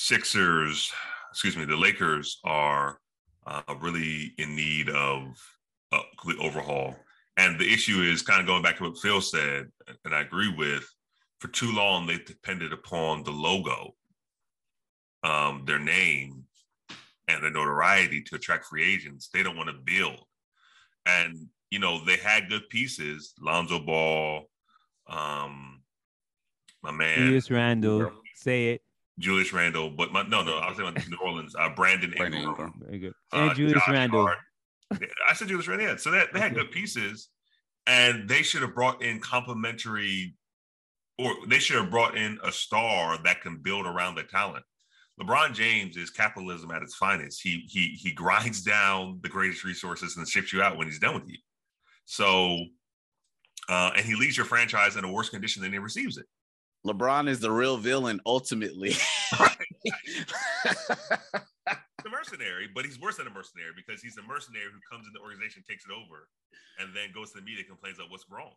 [0.00, 0.92] Sixers,
[1.32, 3.00] excuse me, the Lakers are
[3.48, 5.36] uh, really in need of
[5.92, 6.94] a complete overhaul.
[7.36, 9.66] And the issue is kind of going back to what Phil said,
[10.04, 10.88] and I agree with.
[11.40, 13.96] For too long, they depended upon the logo,
[15.24, 16.44] um, their name,
[17.26, 19.30] and the notoriety to attract free agents.
[19.34, 20.20] They don't want to build.
[21.06, 24.44] And, you know, they had good pieces, Lonzo Ball,
[25.08, 25.82] um,
[26.84, 27.18] my man.
[27.18, 28.82] Julius Randle, say it.
[29.18, 31.54] Julius Randle, but my, no, no, I was saying New Orleans.
[31.58, 32.74] Uh, Brandon Ingram, Ingram.
[32.80, 33.12] Very good.
[33.32, 34.22] And uh, Julius Josh Randle.
[34.22, 34.38] Hart.
[35.28, 35.88] I said Julius Randle.
[35.88, 37.28] Yeah, so that they had good pieces,
[37.86, 40.34] and they should have brought in complementary,
[41.18, 44.64] or they should have brought in a star that can build around the talent.
[45.20, 47.42] LeBron James is capitalism at its finest.
[47.42, 51.14] He he he grinds down the greatest resources and ships you out when he's done
[51.14, 51.38] with you.
[52.04, 52.64] So,
[53.68, 56.26] uh, and he leaves your franchise in a worse condition than he receives it.
[56.88, 58.94] LeBron is the real villain ultimately.
[59.38, 59.50] a
[62.10, 65.20] mercenary, but he's worse than a mercenary because he's a mercenary who comes in the
[65.20, 66.28] organization, takes it over,
[66.78, 68.52] and then goes to the media, complains about what's wrong.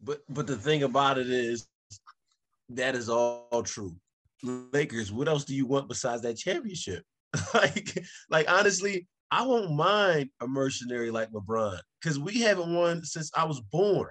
[0.00, 1.66] But but the thing about it is
[2.70, 3.96] that is all true.
[4.42, 7.02] Lakers, what else do you want besides that championship?
[7.54, 7.98] like,
[8.30, 13.44] like honestly, I won't mind a mercenary like LeBron because we haven't won since I
[13.44, 14.10] was born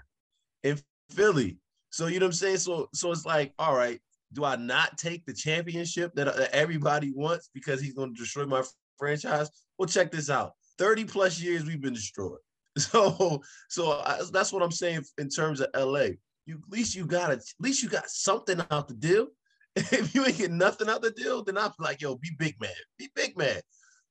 [0.63, 1.58] in Philly.
[1.89, 2.58] So you know what I'm saying?
[2.58, 4.00] So so it's like, all right,
[4.34, 8.45] do I not take the championship that, that everybody wants because he's going to destroy
[8.45, 8.63] my
[8.97, 9.50] franchise?
[9.78, 10.54] Well, check this out.
[10.78, 12.39] 30 plus years we've been destroyed.
[12.78, 16.10] So so I, that's what I'm saying in terms of LA.
[16.45, 19.28] You at least you got a, at least you got something out the deal.
[19.76, 22.69] If you ain't get nothing out the deal, then I'm like, yo, be big man,
[23.00, 23.62] be big man.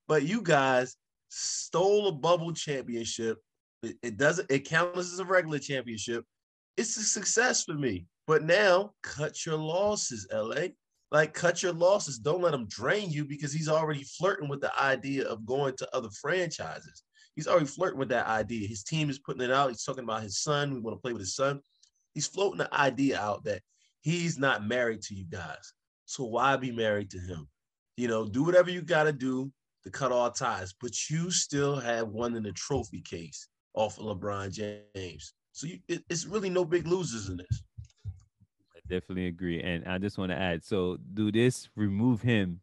[0.08, 0.96] But you guys
[1.28, 3.38] stole a bubble championship.
[3.82, 6.24] It, it doesn't, it counts as a regular championship.
[6.76, 8.06] It's a success for me.
[8.26, 10.68] But now cut your losses, LA.
[11.12, 12.18] Like cut your losses.
[12.18, 15.88] Don't let him drain you because he's already flirting with the idea of going to
[15.94, 17.02] other franchises.
[17.36, 18.66] He's already flirting with that idea.
[18.66, 19.68] His team is putting it out.
[19.68, 20.74] He's talking about his son.
[20.74, 21.60] We want to play with his son.
[22.14, 23.62] He's floating the idea out that
[24.00, 25.72] he's not married to you guys.
[26.06, 27.46] So why be married to him?
[27.96, 29.52] You know, do whatever you got to do
[29.84, 34.06] to cut all ties, but you still have one in the trophy case off of
[34.06, 35.34] LeBron James.
[35.56, 37.62] So you, it, it's really no big losers in this.
[38.74, 39.62] I definitely agree.
[39.62, 42.60] And I just want to add so, do this remove him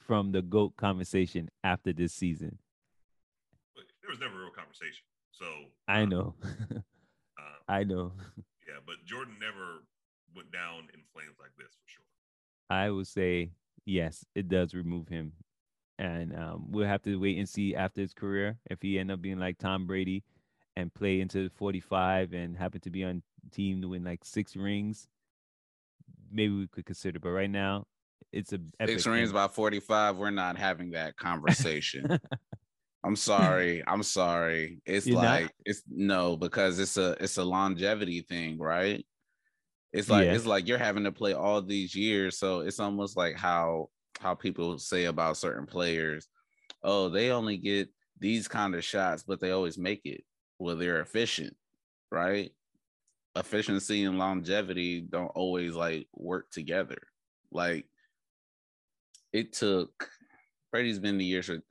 [0.00, 2.58] from the GOAT conversation after this season?
[3.76, 5.04] There was never a real conversation.
[5.30, 5.46] So
[5.86, 6.34] I know.
[6.42, 6.80] uh,
[7.68, 8.10] I know.
[8.66, 9.84] yeah, but Jordan never
[10.34, 12.04] went down in flames like this for sure.
[12.70, 13.52] I would say
[13.84, 15.30] yes, it does remove him,
[15.96, 19.22] and um, we'll have to wait and see after his career if he end up
[19.22, 20.24] being like Tom Brady
[20.76, 25.06] and play into 45 and happen to be on team to win like six rings.
[26.30, 27.84] Maybe we could consider, but right now
[28.32, 30.16] it's a six rings by 45.
[30.16, 32.18] We're not having that conversation.
[33.04, 33.82] I'm sorry.
[33.86, 34.80] I'm sorry.
[34.86, 35.52] It's You're like not?
[35.66, 39.04] it's no because it's a it's a longevity thing, right?
[39.92, 40.34] It's like Yeah.
[40.34, 43.88] it's like you're having to play all these years, so it's almost like how
[44.20, 46.28] how people say about certain players,
[46.82, 47.88] oh, they only get
[48.20, 50.22] these kind of shots, but they always make it.
[50.58, 51.56] Well, they're efficient,
[52.10, 52.52] right?
[53.36, 56.98] Efficiency and longevity don't always like work together.
[57.50, 57.86] Like
[59.32, 60.10] it took
[60.70, 61.62] Brady's been the years for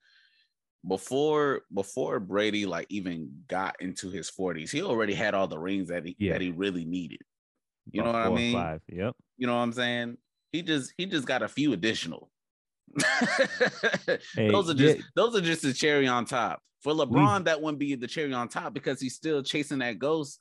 [0.88, 5.90] before before Brady like even got into his 40s, he already had all the rings
[5.90, 6.34] that he Yeah.
[6.34, 7.22] that he really needed.
[7.92, 8.54] You know what I mean?
[8.54, 8.82] Five.
[8.88, 9.16] Yep.
[9.38, 10.18] You know what I'm saying?
[10.52, 12.32] He just he just got a few additional.
[14.36, 14.94] those are yeah.
[14.94, 16.62] just those are just the cherry on top.
[16.82, 20.40] For LeBron, that wouldn't be the cherry on top because he's still chasing that ghost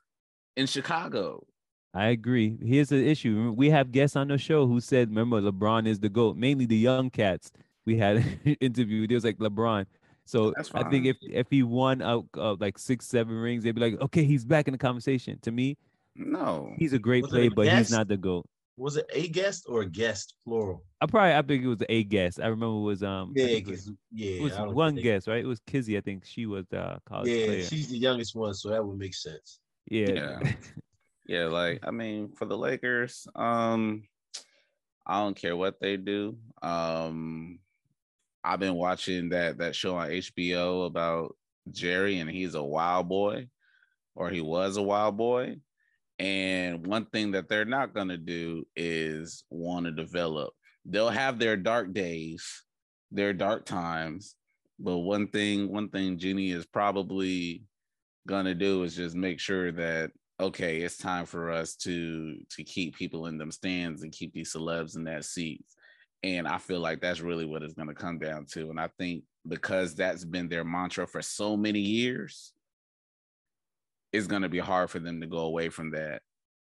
[0.57, 1.45] in Chicago.
[1.93, 2.57] I agree.
[2.63, 3.53] Here's the issue.
[3.57, 6.77] We have guests on the show who said, remember, LeBron is the GOAT, mainly the
[6.77, 7.51] young cats.
[7.85, 8.59] We had interviewed.
[8.61, 9.07] interview.
[9.07, 9.87] There was like LeBron.
[10.25, 13.81] So I think if if he won out uh, like six, seven rings, they'd be
[13.81, 15.39] like, okay, he's back in the conversation.
[15.43, 15.77] To me,
[16.15, 18.47] No, he's a great Was player, but he's not the GOAT.
[18.81, 20.85] Was it a guest or a guest plural?
[21.03, 22.41] I probably I think it was a guest.
[22.41, 25.45] I remember it was um Yeah, it was, yeah, it was one think- guest, right?
[25.45, 25.99] It was Kizzy.
[25.99, 27.65] I think she was the college Yeah, player.
[27.65, 29.61] she's the youngest one, so that would make sense.
[29.91, 30.13] yeah.
[30.13, 30.53] Yeah.
[31.27, 34.05] yeah, like I mean, for the Lakers, um,
[35.07, 36.39] I don't care what they do.
[36.63, 37.59] Um,
[38.43, 41.37] I've been watching that that show on HBO about
[41.71, 43.49] Jerry, and he's a wild boy,
[44.15, 45.57] or he was a wild boy.
[46.21, 50.53] And one thing that they're not gonna do is want to develop.
[50.85, 52.63] They'll have their dark days,
[53.11, 54.37] their dark times,
[54.79, 57.65] but one thing, one thing Jenny is probably
[58.29, 62.97] gonna do is just make sure that okay, it's time for us to to keep
[62.97, 65.75] people in them stands and keep these celebs in that seats.
[66.23, 68.69] And I feel like that's really what it's gonna come down to.
[68.69, 72.53] And I think because that's been their mantra for so many years,
[74.13, 76.23] it's gonna be hard for them to go away from that.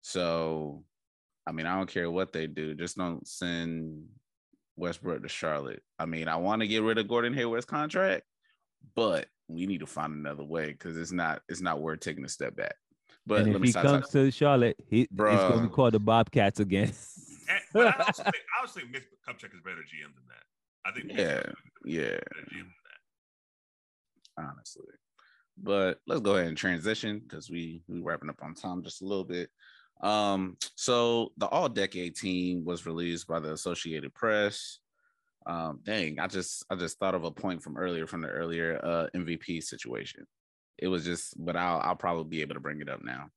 [0.03, 0.85] So
[1.47, 4.05] I mean, I don't care what they do, just don't send
[4.77, 5.83] Westbrook to Charlotte.
[5.99, 8.23] I mean, I want to get rid of Gordon Hayward's contract,
[8.95, 12.29] but we need to find another way because it's not it's not worth taking a
[12.29, 12.75] step back.
[13.27, 13.85] But and let if me he stop.
[13.85, 16.93] comes to Charlotte, he it's gonna be called the Bobcats again.
[17.49, 20.45] And, but I also think I also think Mitch Kupchak is better GM than that.
[20.85, 21.43] I think Yeah,
[21.85, 22.73] yeah, than
[24.37, 24.45] that.
[24.49, 24.85] honestly.
[25.61, 29.07] But let's go ahead and transition because we we wrapping up on time just a
[29.07, 29.51] little bit.
[30.03, 34.79] Um, so the All Decade team was released by the Associated Press.
[35.47, 38.81] Um, dang, I just I just thought of a point from earlier from the earlier
[38.83, 40.27] uh MVP situation.
[40.79, 43.29] It was just, but I'll I'll probably be able to bring it up now.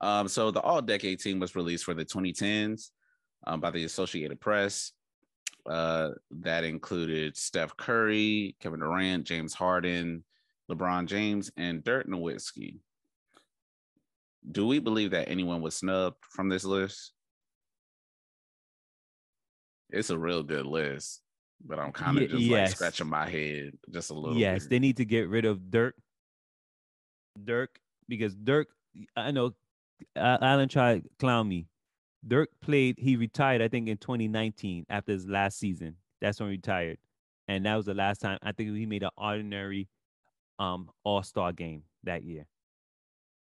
[0.00, 2.90] Um, so the All Decade team was released for the 2010s
[3.46, 4.92] um, by the Associated Press.
[5.64, 10.24] Uh, that included Steph Curry, Kevin Durant, James Harden,
[10.72, 12.80] LeBron James, and Dirk Nowitzki.
[14.50, 17.12] Do we believe that anyone was snubbed from this list?
[19.90, 21.20] It's a real good list,
[21.64, 24.36] but I'm kind of just like scratching my head just a little.
[24.36, 24.70] yes, bit.
[24.70, 25.94] they need to get rid of Dirk.
[27.44, 28.68] Dirk, because Dirk,
[29.16, 29.54] I know
[30.16, 31.66] Alan tried to clown me.
[32.26, 35.96] Dirk played, he retired, I think, in 2019 after his last season.
[36.20, 36.98] That's when he retired.
[37.48, 39.88] And that was the last time I think he made an ordinary
[40.62, 42.46] um all-star game that year.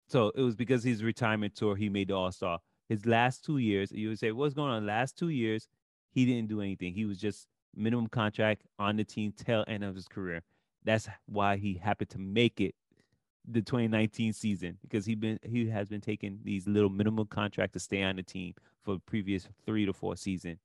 [0.07, 2.59] So it was because his retirement tour, he made the all-star.
[2.89, 4.85] His last two years, you would say, what's going on?
[4.85, 5.67] Last two years,
[6.11, 6.93] he didn't do anything.
[6.93, 10.41] He was just minimum contract on the team tail end of his career.
[10.83, 12.75] That's why he happened to make it
[13.47, 17.79] the 2019 season because he been he has been taking these little minimum contract to
[17.79, 18.53] stay on the team
[18.83, 20.59] for previous three to four season.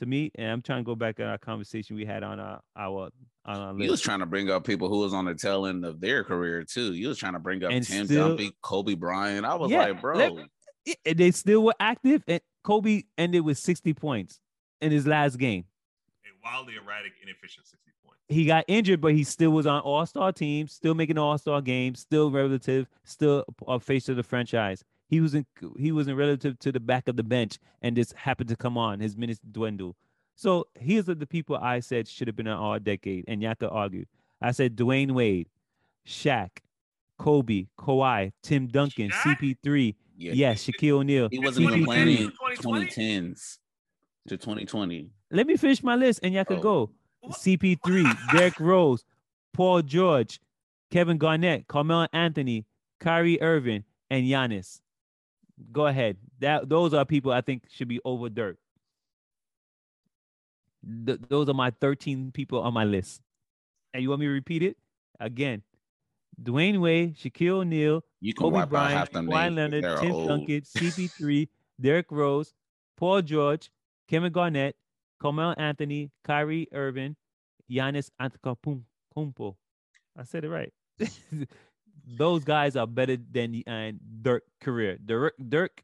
[0.00, 2.62] To me, and I'm trying to go back to our conversation we had on our
[2.74, 3.10] our
[3.44, 3.84] on our list.
[3.84, 6.24] You was trying to bring up people who was on the tail end of their
[6.24, 6.94] career too.
[6.94, 9.44] You was trying to bring up And Tim still- Dunphy, Kobe Bryant.
[9.44, 10.46] I was Yeah, like, bro, let-
[10.86, 14.40] Yeah, and they still were active, and Kobe ended with 60 points
[14.80, 15.64] in his last game.
[16.24, 18.20] A wildly erratic, inefficient 60 points.
[18.30, 21.60] He got injured, but he still was on All Star teams, still making All Star
[21.60, 24.82] games, still relative, still a face of the franchise.
[25.10, 25.44] He was in
[25.76, 28.78] he was in relative to the back of the bench, and just happened to come
[28.78, 29.00] on.
[29.00, 29.96] His minutes dwindle.
[30.36, 33.70] So here's the people I said should have been an All Decade, and y'all could
[33.70, 34.04] argue.
[34.40, 35.48] I said Dwyane Wade,
[36.06, 36.50] Shaq,
[37.18, 39.36] Kobe, Kawhi, Tim Duncan, Shaq?
[39.36, 41.28] CP3, yeah, yes, Shaquille O'Neal.
[41.28, 41.84] he wasn't even CP3.
[41.84, 43.58] playing in 2010s
[44.28, 45.10] to 2020.
[45.32, 46.86] Let me finish my list, and y'all could Oh.
[47.26, 47.30] go.
[47.32, 49.04] CP3, Derrick Rose,
[49.52, 50.40] Paul George,
[50.90, 52.64] Kevin Garnett, Carmelo Anthony,
[53.00, 54.80] Kyrie Irving, and Giannis.
[55.72, 56.16] Go ahead.
[56.40, 58.56] That those are people I think should be over Dirk.
[61.06, 63.20] Th- those are my 13 people on my list.
[63.92, 64.76] And you want me to repeat it
[65.18, 65.62] again?
[66.42, 70.28] Dwyane Wade, Shaquille O'Neal, You can Kobe Bryant, Kawhi Leonard, Tim old.
[70.28, 72.54] Duncan, CP3, Derrick Rose,
[72.96, 73.70] Paul George,
[74.08, 74.76] Kevin Garnett,
[75.20, 77.16] Carmelo Anthony, Kyrie Irving,
[77.70, 79.56] Giannis Antetokounmpo.
[80.16, 80.72] I said it right.
[82.06, 84.98] Those guys are better than uh, Dirk career.
[85.04, 85.82] Dirk, Dirk,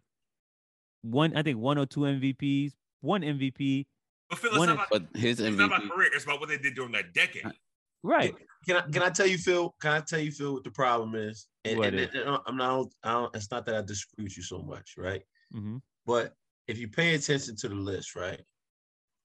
[1.02, 3.86] one I think one or two MVPs, one MVP.
[4.28, 6.10] But Phil, it's One not, about, But his it's not about career.
[6.12, 7.44] It's about what they did during that decade.
[8.02, 8.34] Right.
[8.66, 9.74] Can I can I tell you, Phil?
[9.80, 11.46] Can I tell you, Phil, what the problem is?
[11.64, 12.08] And, What and, is?
[12.14, 12.88] and I'm not.
[13.04, 15.22] I don't, it's not that I disagree with you so much, right?
[15.52, 16.34] hmm But
[16.66, 18.40] if you pay attention to the list, right?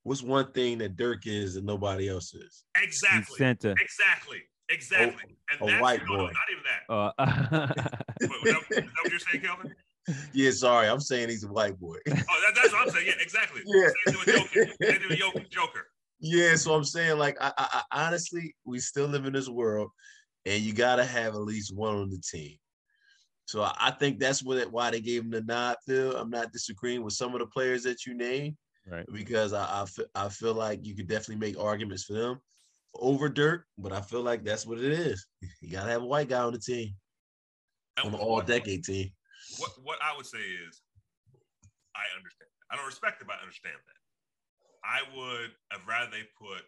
[0.04, 2.64] What's one thing that Dirk is and nobody else is?
[2.76, 3.36] Exactly.
[3.36, 3.74] Center.
[4.72, 5.08] Exactly.
[5.08, 5.36] Exactly.
[5.50, 6.32] and a that's white no, no, boy.
[6.32, 6.92] not even that.
[6.92, 7.12] Uh,
[8.20, 9.74] Wait, was that, is that what you're saying, Kelvin?
[10.32, 11.96] Yeah, sorry, I'm saying he's a white boy.
[12.08, 13.06] Oh, that, that's what I'm saying.
[13.06, 13.62] Yeah, exactly.
[13.66, 13.88] Yeah.
[14.06, 14.72] Same thing with Joker.
[14.82, 15.40] Same thing with Joker.
[15.50, 15.86] Joker.
[16.20, 19.90] yeah, so I'm saying, like, I, I, I honestly, we still live in this world,
[20.46, 22.56] and you gotta have at least one on the team.
[23.44, 25.76] So I, I think that's what why they gave him the nod.
[25.86, 28.56] Phil, I'm not disagreeing with some of the players that you named.
[28.90, 29.06] right.
[29.12, 29.86] because I I
[30.24, 32.40] I feel like you could definitely make arguments for them
[32.94, 35.26] over Dirk, but I feel like that's what it is.
[35.60, 36.94] You gotta have a white guy on the team,
[37.96, 39.10] And on the all decade team.
[39.58, 40.82] What what I would say is,
[41.94, 42.50] I understand.
[42.70, 44.00] I don't respect it, but I understand that.
[44.82, 46.62] I would have rather they put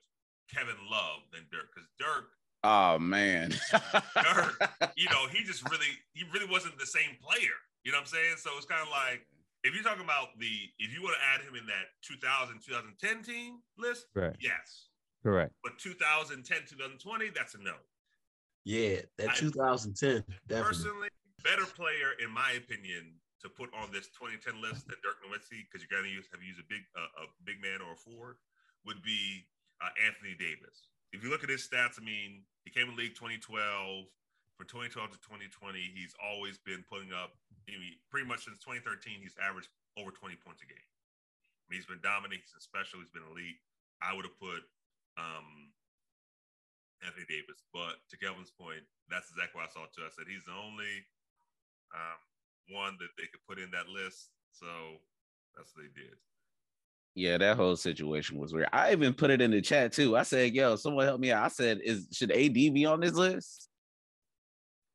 [0.53, 2.31] Kevin Love than Dirk because Dirk,
[2.63, 3.51] oh man,
[4.23, 4.55] Dirk,
[4.97, 7.59] you know, he just really he really wasn't the same player.
[7.83, 8.37] You know what I'm saying?
[8.39, 9.27] So it's kind of like
[9.65, 13.23] if you're talking about the if you want to add him in that 2000 2010
[13.25, 14.37] team list, Right.
[14.41, 14.89] yes.
[15.25, 15.57] Correct.
[15.65, 17.73] But 2010 2020, that's a no.
[18.65, 20.69] Yeah, that I- 2010 definitely.
[20.69, 21.09] Personally,
[21.43, 25.81] better player in my opinion to put on this 2010 list than Dirk Nowitzki because
[25.81, 28.37] you're gonna use have used a big uh, a big man or a forward
[28.85, 29.49] would be
[29.81, 30.93] uh, Anthony Davis.
[31.17, 34.05] If you look at his stats, I mean, he came in league 2012.
[34.55, 35.19] From 2012 to
[35.51, 37.35] 2020, he's always been putting up.
[37.67, 39.67] I mean, pretty much since 2013, he's averaged
[39.99, 40.79] over 20 points a game.
[40.79, 42.39] I mean, he's been dominant.
[42.39, 43.03] He's been special.
[43.03, 43.59] He's been elite.
[43.99, 44.63] I would have put
[45.19, 45.71] um,
[47.05, 47.63] Anthony Davis.
[47.73, 50.05] But to Kelvin's point, that's exactly what I saw too.
[50.07, 51.05] I said he's the only
[51.95, 52.21] um,
[52.75, 54.31] one that they could put in that list.
[54.53, 54.67] So
[55.57, 56.15] that's what they did.
[57.15, 58.69] yeah, that whole situation was weird.
[58.73, 60.17] I even put it in the chat too.
[60.17, 63.15] I said, "Yo, someone help me out." I said, "Is should AD be on this
[63.15, 63.69] list?"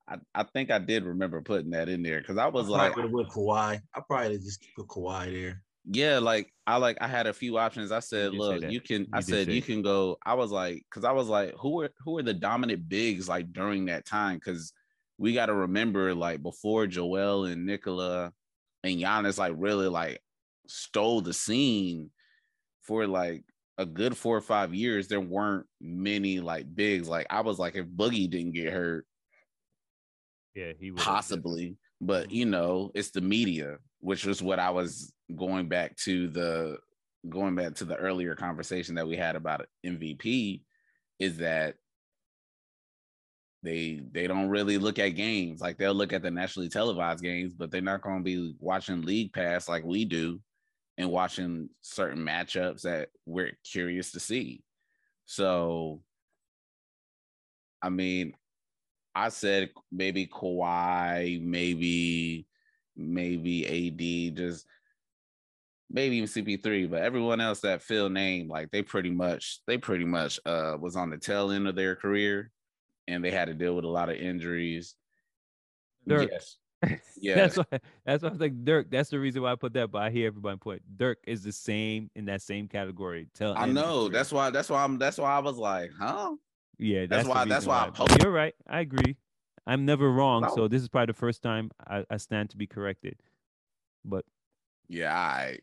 [0.08, 2.96] I, I think I did remember putting that in there because I was I like,
[2.96, 3.80] would have went Kawhi.
[3.96, 5.64] I probably just put Kawhi there.
[5.92, 7.92] Yeah, like I like I had a few options.
[7.92, 9.08] I said, say look, you can.
[9.12, 10.18] I You did said you can go.
[10.24, 13.52] I was like, because I was like, who are who are the dominant bigs like
[13.52, 14.36] during that time?
[14.36, 14.72] Because
[15.18, 18.32] we got to remember, like before Joel and Nikola
[18.84, 20.22] and Giannis, like really like
[20.68, 22.12] stole the scene
[22.84, 23.44] for like
[23.80, 25.08] a good four or five years.
[25.08, 27.10] There weren't many like bigs.
[27.10, 29.08] Like I was like, if Boogie didn't get hurt,
[30.54, 32.36] Yeah, he was possibly but mm-hmm.
[32.36, 36.78] you know it's the media which was what i was going back to the
[37.28, 40.62] going back to the earlier conversation that we had about mvp
[41.20, 41.76] is that
[43.62, 47.54] they they don't really look at games like they'll look at the nationally televised games
[47.54, 50.40] but they're not going to be watching league pass like we do
[50.98, 54.64] and watching certain matchups that we're curious to see
[55.26, 56.02] so
[57.82, 58.34] i mean
[59.16, 62.48] I said maybe Kawhi, maybe
[62.96, 64.38] maybe AD.
[64.38, 64.66] Just
[65.90, 70.06] maybe even CP3, but everyone else that Phil named, like they pretty much they pretty
[70.06, 72.52] much uh was on the tail end of their career
[73.08, 74.96] and they had to deal with a lot of injuries.
[76.08, 76.30] Dirk.
[76.32, 76.58] Yes.
[77.22, 78.90] That's why that's why I was like Dirk.
[78.90, 79.92] That's the reason why I put that.
[79.92, 83.28] But I hear everybody put Dirk is the same in that same category.
[83.34, 84.08] Tell I know.
[84.08, 86.36] That's why that's why I'm that's why I was like, huh?
[86.78, 87.06] yeah.
[87.06, 88.56] that's the why- that's reason why I posted- You're right.
[88.66, 89.18] I agree.
[89.68, 90.44] I'm never wrong.
[90.44, 90.56] No.
[90.56, 93.18] So this is probably the first time I, I stand to be corrected.
[94.06, 94.24] But
[94.88, 95.60] Yeah, right.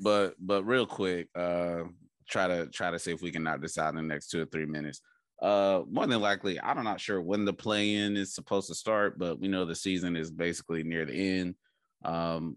[0.00, 1.84] But but real quick, uh
[2.28, 4.42] try to try to see if we can knock this out in the next two
[4.42, 5.00] or three minutes.
[5.42, 9.40] Uh more than likely, I'm not sure when the play-in is supposed to start, but
[9.40, 11.54] we know the season is basically near the end.
[12.04, 12.56] Um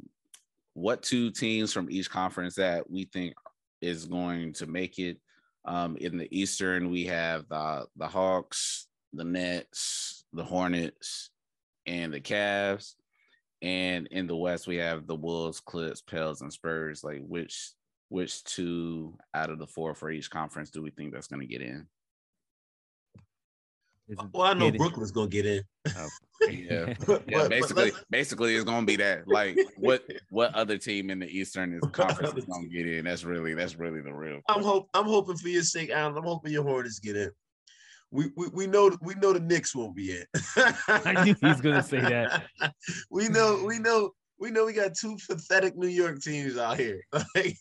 [0.74, 3.34] what two teams from each conference that we think
[3.82, 5.18] is going to make it?
[5.66, 11.30] Um in the Eastern, we have the the Hawks, the Nets, the Hornets,
[11.86, 12.96] and the Cavs.
[13.62, 17.04] And in the West, we have the Wolves, Clips, Pels, and Spurs.
[17.04, 17.72] Like which
[18.10, 21.48] which two out of the four for each conference do we think that's going to
[21.48, 21.88] get in?
[24.34, 25.62] Well, I know Brooklyn's gonna get in.
[25.98, 26.08] oh,
[26.50, 26.94] Yeah.
[27.06, 29.28] But- Yeah, but- but basically, let's- basically, it's gonna be that.
[29.28, 33.04] Like, what what other team in the Eastern is conference is gonna get in?
[33.04, 34.40] That's really that's really the real.
[34.48, 36.16] I'm hope I'm hoping for your sake, Alan.
[36.18, 37.32] I'm hoping your Hornets get in.
[38.12, 40.26] We, we, we know we know the Knicks won't be in.
[40.88, 42.46] I knew he was gonna say that.
[43.12, 47.02] we know we know we know we got two pathetic New York teams out here.
[47.36, 47.58] Like,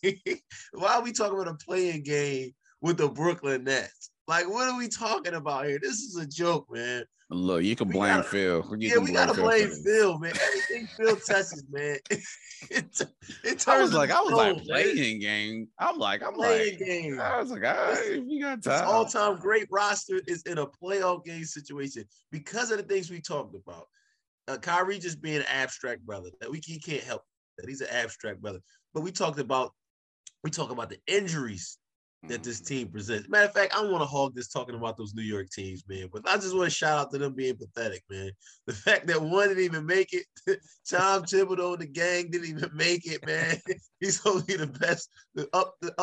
[0.72, 4.10] why are we talking about a playing game with the Brooklyn Nets?
[4.28, 5.78] Like, what are we talking about here?
[5.80, 7.04] This is a joke, man.
[7.30, 8.64] Look, you can blame gotta- Phil.
[8.78, 9.82] You yeah, we gotta blame this.
[9.84, 10.32] Phil, man.
[10.46, 11.98] Everything Phil touches, man.
[12.70, 13.02] It,
[13.44, 14.94] it I was turns like, I was like into gold, man.
[14.94, 15.68] playing game.
[15.78, 17.20] I'm like, I'm playing like, game.
[17.20, 18.88] I was like, all right, you got This time.
[18.88, 23.54] all-time great roster is in a playoff game situation because of the things we talked
[23.54, 23.84] about.
[24.48, 26.30] Uh, Kyrie just being an abstract brother.
[26.40, 27.22] That we he can't help
[27.58, 28.60] that he's an abstract brother.
[28.94, 29.72] But we talked about
[30.42, 31.76] we talk about the injuries
[32.24, 32.66] that this Mhm.
[32.66, 33.28] team presents.
[33.28, 35.86] Matter of fact, I don't want to hog this talking about those New York teams,
[35.88, 36.08] man.
[36.12, 38.32] But I just want to shout out to them being pathetic, man.
[38.66, 40.26] The fact that one didn't even make it,
[40.88, 43.60] Tom Thibodeau and the gang didn't even make it, man.
[44.00, 45.94] He's only the best, the up, the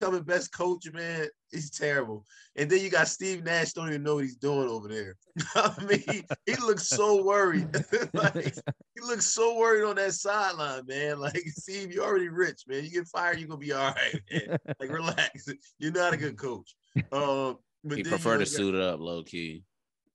[0.00, 1.28] upcoming best coach, man.
[1.50, 2.24] He's terrible.
[2.56, 5.16] And then you got Steve Nash, don't even know what he's doing over there.
[5.54, 7.68] I mean, he, he looks so worried.
[8.12, 8.54] like,
[8.94, 11.18] he looks so worried on that sideline, man.
[11.18, 12.84] Like, Steve, you're already rich, man.
[12.84, 14.58] You get fired, you're gonna be all right, man.
[14.80, 15.48] Like, relax.
[15.78, 16.74] You're not a good coach.
[17.12, 19.62] Um, but He prefer to got- suit up, low key.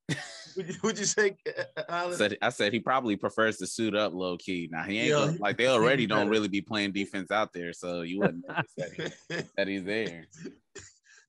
[0.57, 2.17] Would you, would you say, uh, I Alan?
[2.17, 4.67] said, I said he probably prefers to suit up, low key.
[4.71, 7.71] Now he ain't Yeah, gonna- like they already don't really be playing defense out there,
[7.71, 10.25] so you wouldn't notice that, he- that he's there.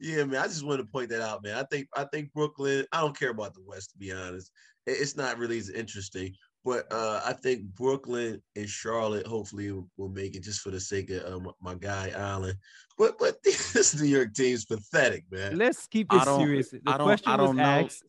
[0.00, 0.40] yeah, man.
[0.42, 1.56] I just wanted to point that out, man.
[1.58, 2.86] I think I think Brooklyn.
[2.92, 4.50] I don't care about the West, to be honest.
[4.86, 6.34] It- It's not really as interesting.
[6.64, 10.78] But uh, I think Brooklyn and Charlotte hopefully will, will make it just for the
[10.80, 12.54] sake of uh, my, my guy Allen.
[12.98, 15.56] But but this New York team's pathetic, man.
[15.56, 16.70] Let's keep I it don't- serious.
[16.70, 17.62] The I don't- question I don't was know.
[17.64, 18.02] asked.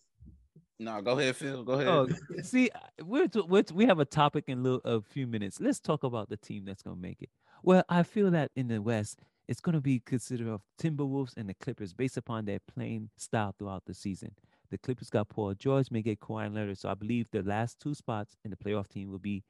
[0.82, 1.64] No, go ahead, Phil.
[1.64, 1.88] Go ahead.
[1.88, 2.08] Oh,
[2.42, 5.60] see, uh, we're, t- we're t- we have a topic in little, a few minutes.
[5.62, 7.30] Let's talk about the team that's gonna make it.
[7.62, 11.54] Well, I feel that in the West, it's gonna be considered of Timberwolves and the
[11.54, 14.32] Clippers based upon their playing style throughout the season.
[14.72, 17.94] The Clippers got Paul George, may get Kawhi Leonard, so I believe the last two
[17.94, 19.44] spots in the playoff team will be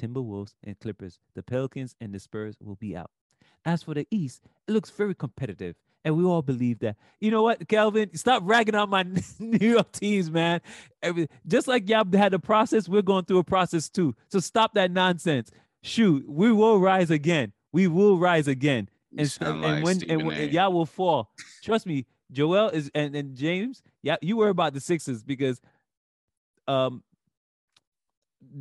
[0.00, 1.18] Timberwolves and Clippers.
[1.34, 3.10] The Pelicans and the Spurs will be out.
[3.66, 5.76] As for the East, it looks very competitive.
[6.04, 6.96] And we all believe that.
[7.20, 8.16] You know what, Kelvin?
[8.16, 9.02] Stop ragging on my
[9.38, 10.60] New York teams, man.
[11.02, 14.14] Every, just like y'all had a process, we're going through a process too.
[14.28, 15.50] So stop that nonsense.
[15.82, 17.52] Shoot, we will rise again.
[17.72, 18.88] We will rise again.
[19.16, 21.32] And, and, like when and, when- and y'all will fall.
[21.62, 23.82] Trust me, Joel is and, and James.
[24.02, 25.60] Yeah, you worry about the Sixers because
[26.68, 27.02] um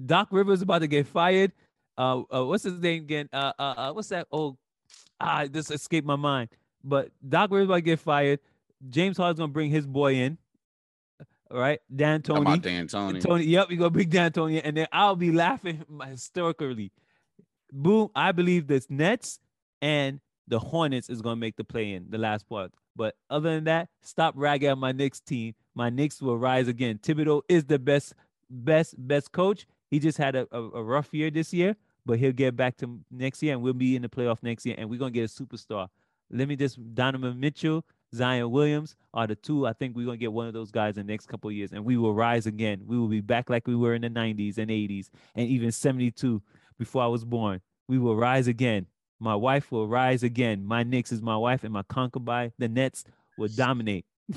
[0.05, 1.51] Doc Rivers is about to get fired.
[1.97, 3.29] Uh, uh what's his name again?
[3.31, 4.27] Uh, uh, uh what's that?
[4.31, 4.57] Oh,
[5.19, 6.49] ah, this escaped my mind.
[6.84, 8.39] But Doc Rivers about to get fired.
[8.89, 10.38] James Harden's gonna bring his boy in.
[11.51, 12.41] All right, D'Antoni.
[12.41, 13.21] about D'Antoni.
[13.21, 16.91] Tony, yep, you go big D'Antoni, and then I'll be laughing hysterically.
[17.71, 19.39] Boom, I believe this Nets
[19.82, 22.71] and the Hornets is gonna make the play in the last part.
[22.95, 25.55] But other than that, stop ragging on my Knicks team.
[25.73, 26.99] My Knicks will rise again.
[26.99, 28.13] Thibodeau is the best,
[28.49, 29.65] best, best coach.
[29.89, 31.75] He just had a, a, a rough year this year,
[32.05, 34.75] but he'll get back to next year and we'll be in the playoff next year
[34.77, 35.88] and we're gonna get a superstar.
[36.32, 39.67] Let me just Donovan Mitchell, Zion Williams are the two.
[39.67, 41.71] I think we're gonna get one of those guys in the next couple of years,
[41.71, 42.82] and we will rise again.
[42.86, 46.41] We will be back like we were in the 90s and 80s and even 72
[46.77, 47.61] before I was born.
[47.88, 48.86] We will rise again.
[49.19, 50.65] My wife will rise again.
[50.65, 53.03] My Knicks is my wife, and my concubine, the Nets,
[53.38, 54.05] will dominate.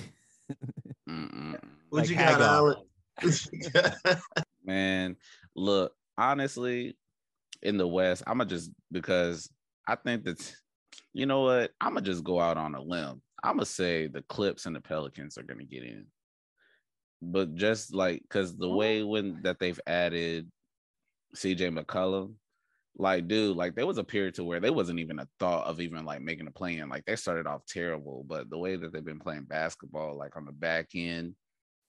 [1.04, 2.76] What Like you got, Alan?
[3.20, 3.94] What you got?
[4.64, 5.16] Man,
[5.54, 6.96] look, honestly,
[7.60, 9.50] in the West, I'm gonna just because
[9.86, 10.54] I think that
[11.12, 11.72] you know what?
[11.80, 13.22] I'm gonna just go out on a limb.
[13.42, 16.06] I'm gonna say the Clips and the Pelicans are gonna get in,
[17.20, 18.76] but just like because the oh.
[18.76, 20.50] way when that they've added
[21.36, 22.34] CJ McCollum,
[22.96, 25.80] like dude, like there was a period to where they wasn't even a thought of
[25.80, 26.88] even like making a play in.
[26.88, 30.44] Like they started off terrible, but the way that they've been playing basketball, like on
[30.44, 31.34] the back end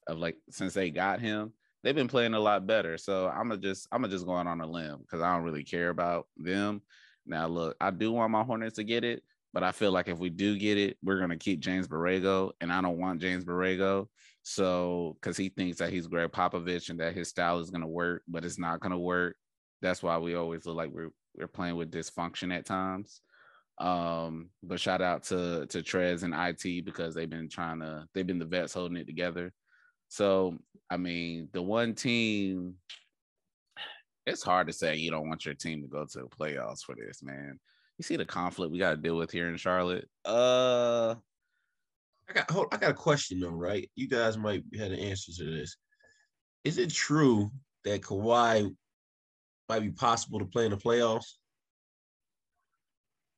[0.06, 1.52] of like since they got him,
[1.82, 2.96] they've been playing a lot better.
[2.98, 5.64] So I'm gonna just I'm gonna just going on a limb because I don't really
[5.64, 6.82] care about them.
[7.26, 9.22] Now look, I do want my Hornets to get it,
[9.52, 12.72] but I feel like if we do get it, we're gonna keep James Borrego, and
[12.72, 14.08] I don't want James Borrego.
[14.42, 18.22] So because he thinks that he's Gregg Popovich and that his style is gonna work,
[18.28, 19.36] but it's not gonna work.
[19.80, 23.20] That's why we always look like we're we're playing with dysfunction at times.
[23.78, 28.26] Um, but shout out to to Trez and IT because they've been trying to they've
[28.26, 29.52] been the vets holding it together.
[30.08, 30.58] So
[30.90, 32.74] I mean, the one team,
[34.26, 36.94] it's hard to say you don't want your team to go to the playoffs for
[36.94, 37.58] this, man.
[37.98, 40.08] You see the conflict we got to deal with here in Charlotte.
[40.24, 41.14] Uh,
[42.28, 43.88] I got hold, I got a question though, right?
[43.94, 45.76] You guys might have an answer to this.
[46.64, 47.50] Is it true
[47.84, 48.74] that Kawhi
[49.68, 51.34] might be possible to play in the playoffs?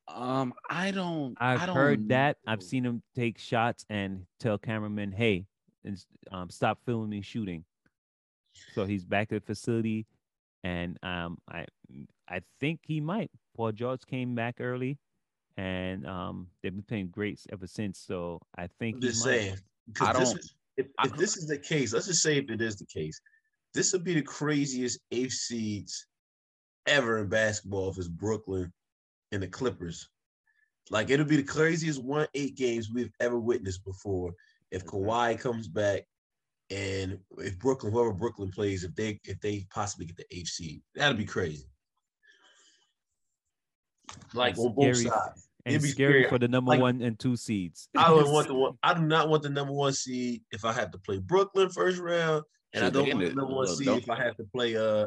[0.09, 1.37] um, I don't.
[1.41, 2.37] I've I don't heard that.
[2.47, 5.47] I've seen him take shots and tell cameramen, "Hey,
[5.85, 7.65] and um, stop filming me shooting."
[8.75, 10.07] So he's back at the facility,
[10.67, 11.65] and um, I
[12.29, 13.31] I think he might.
[13.57, 14.99] Paul George came back early,
[15.57, 17.99] and um, they've been playing great ever since.
[18.01, 19.55] So I think I'm he just might.
[20.01, 22.51] I this don't- is- if, I if this is the case, let's just say if
[22.51, 23.19] it is the case,
[23.73, 26.07] this would be the craziest eighth seeds
[26.87, 28.71] ever in basketball if it's Brooklyn
[29.33, 30.07] and the Clippers.
[30.91, 34.35] Like it'll be the craziest one eight games we've ever witnessed before
[34.71, 34.85] if.
[34.85, 36.03] Kawhi comes back
[36.71, 40.83] and if Brooklyn, whoever Brooklyn plays, if they if they possibly get the eighth seed,
[40.95, 41.67] that'd be crazy.
[44.35, 45.49] Like on both sides.
[45.65, 46.29] and it'd be scary scary.
[46.29, 47.89] for the number Like, one and two seeds.
[47.97, 48.73] I don't want the one.
[48.83, 51.99] I do not want the number one seed if I have to play Brooklyn first
[52.01, 54.45] round, and I don't want the ended- number one seed don't- if I have to
[54.55, 55.07] play uh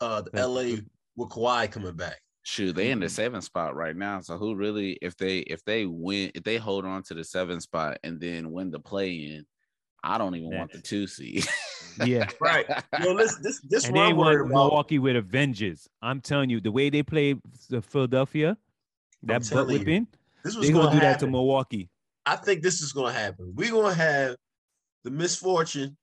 [0.00, 0.76] uh the LA
[1.16, 2.18] with Kawhi coming back.
[2.46, 4.20] Shoot, they in the seventh spot right now.
[4.20, 7.62] So who really, if they if they win, if they hold on to the seventh
[7.62, 9.46] spot and then win the play in,
[10.04, 11.46] I don't even want the two seed.
[12.04, 12.28] yeah.
[12.40, 12.66] Right.
[13.02, 14.50] Yo, listen, this this and what they I'm won worried about.
[14.50, 15.88] Milwaukee with a vengeance.
[16.02, 17.34] I'm telling you, the way they play
[17.70, 18.56] the uh, Philadelphia,
[19.22, 20.06] that butt whipping,
[20.44, 21.26] This was they're gonna, gonna do that to.
[21.26, 21.88] Milwaukee.
[22.26, 23.52] I think this is gonna happen.
[23.54, 24.36] We're gonna have
[25.04, 25.96] the misfortune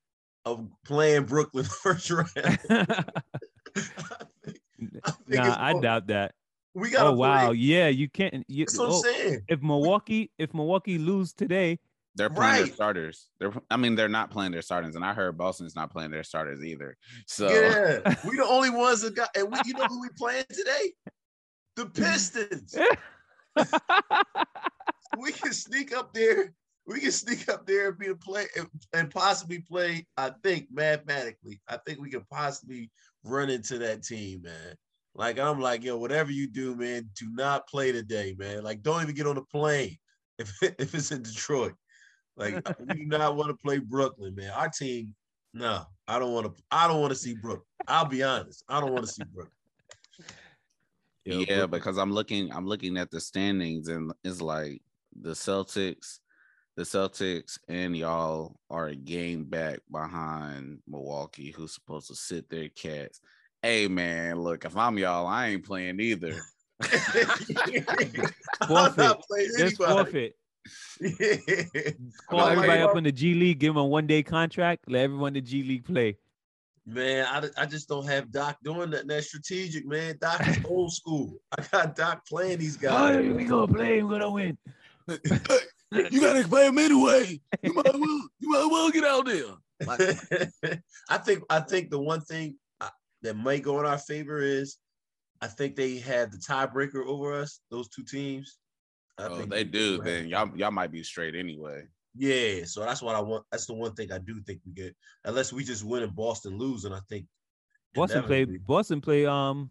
[0.46, 2.30] of playing Brooklyn first round.
[2.36, 2.56] I
[4.44, 4.58] think,
[5.04, 6.34] I think nah, I doubt that.
[6.74, 8.44] we gotta Oh wow, yeah, you can't.
[8.48, 9.42] You, That's what oh, I'm saying.
[9.48, 11.80] if Milwaukee, if Milwaukee lose today,
[12.16, 13.28] They're playing their starters.
[13.40, 14.96] They're I mean, they're not playing their starters.
[14.96, 16.98] And I heard Boston's not playing their starters either.
[17.26, 20.46] So Yeah, we the only ones that got, and we, you know who we playing
[20.50, 20.94] today?
[21.76, 22.76] The Pistons.
[25.18, 26.54] we can sneak up there.
[26.86, 30.06] We can sneak up there and be a play and, and possibly play.
[30.18, 32.92] I think mathematically, I think we could possibly
[33.24, 34.76] run into that team, man.
[35.14, 38.64] Like I'm like, yo, whatever you do, man, do not play today, man.
[38.64, 39.98] Like, don't even get on the plane
[40.40, 41.74] if if it's in Detroit.
[42.38, 44.52] Like, we do not want to play Brooklyn, man.
[44.52, 45.14] Our team,
[45.54, 46.64] no, I don't want to.
[46.72, 47.66] I don't want to see Brooklyn.
[47.88, 49.54] I'll be honest, I don't want to see Brooklyn.
[51.26, 54.82] Yo, yeah, Brooklyn- because I'm looking, I'm looking at the standings, and it's like
[55.20, 56.20] the Celtics,
[56.78, 62.70] the Celtics, and y'all are a game back behind Milwaukee, who's supposed to sit their
[62.70, 63.22] cats.
[63.62, 66.42] Hey man, look, if I'm y'all, I ain't playing either.
[66.82, 68.98] I'm Forfeit.
[68.98, 70.36] not playing just forfeit.
[71.00, 71.36] Yeah.
[72.30, 74.86] Call I'm like, everybody up in the G League, give them a one day contract,
[74.88, 76.18] let everyone in the G League play.
[76.86, 79.08] Man, I, I just don't have Doc doing that.
[79.08, 80.18] That's strategic, man.
[80.20, 81.36] Doc is old school.
[81.58, 83.24] I got Doc playing these guys.
[83.24, 84.58] we gonna play, we're gonna win.
[85.08, 87.40] you gotta play him anyway.
[87.62, 89.54] You might well, you might well get out there.
[91.10, 92.90] I think I think the one thing uh,
[93.22, 94.78] that might go in our favor is
[95.42, 97.60] I think they had the tiebreaker over us.
[97.70, 98.58] Those two teams.
[99.18, 99.96] I Oh, they do.
[99.96, 101.88] have- Then y'all, y'all might be straight anyway.
[102.16, 103.46] Yeah, so that's what I want.
[103.52, 104.96] That's the one thing I do think we get.
[105.24, 107.26] Unless we just win and Boston lose, and I think
[107.94, 109.70] Boston play Boston play um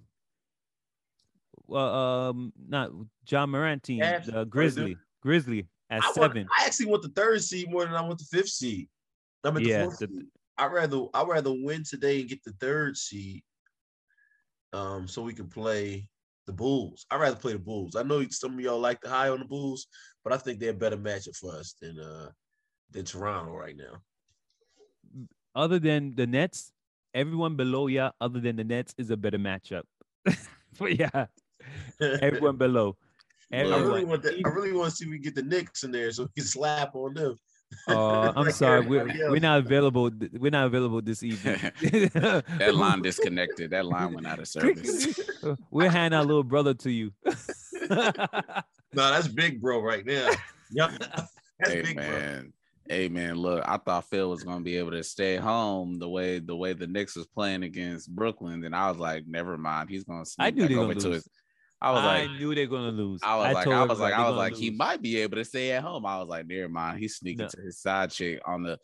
[1.67, 1.95] well
[2.29, 2.91] um not
[3.29, 4.25] Ja Morant team, Cavs?
[4.27, 4.45] the they do?
[4.47, 4.97] Grizzly.
[5.23, 6.49] Grizzly at I want, seven.
[6.59, 8.89] I actually want the third seed more than I want the fifth seed.
[9.45, 10.27] I mean, the Yeah, fourth the- seed.
[10.57, 13.43] I'd rather I'd rather win today and get the third seed,
[14.73, 16.09] um, so we can play
[16.47, 17.07] the Bulls.
[17.11, 17.97] I'd rather play the Bulls.
[17.97, 19.87] I know some of y'all like the high on the Bulls,
[20.25, 22.31] but I think they're a better matchup for us than uh
[22.91, 24.03] than Toronto right now.
[25.55, 26.73] Other than the Nets,
[27.15, 29.83] everyone below ya, other than the Nets, is a better matchup.
[30.79, 31.27] but yeah,
[32.01, 32.97] everyone below.
[33.53, 34.41] I really want that.
[34.45, 36.45] I really want to see if we get the Knicks in there so we can
[36.45, 37.37] slap on them.
[37.89, 40.11] Uh, I'm sorry, we're, we're not available.
[40.33, 41.59] We're not available this evening.
[41.83, 43.71] that line disconnected.
[43.71, 45.19] That line went out of service.
[45.71, 47.13] we're handing our little brother to you.
[48.93, 50.31] No, that's big bro right now.
[50.71, 50.91] Yeah,
[51.59, 52.05] that's hey big bro.
[52.05, 52.53] man.
[52.89, 56.41] Hey man, look, I thought Phil was gonna be able to stay home the way
[56.41, 58.65] the way the Knicks was playing against Brooklyn.
[58.65, 61.29] and I was like, never mind, he's gonna sneak I knew back over gonna his.
[61.83, 63.21] I was I like, knew they're gonna lose.
[63.23, 65.45] I was like, told I was like, I was like, he might be able to
[65.45, 66.05] stay at home.
[66.05, 67.49] I was like, never mind, he's sneaking No.
[67.49, 68.79] to his side chick on the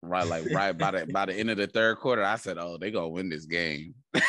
[0.00, 2.24] right, like right by the by the end of the third quarter.
[2.24, 3.94] I said, oh, they gonna win this game.
[4.14, 4.22] Yeah,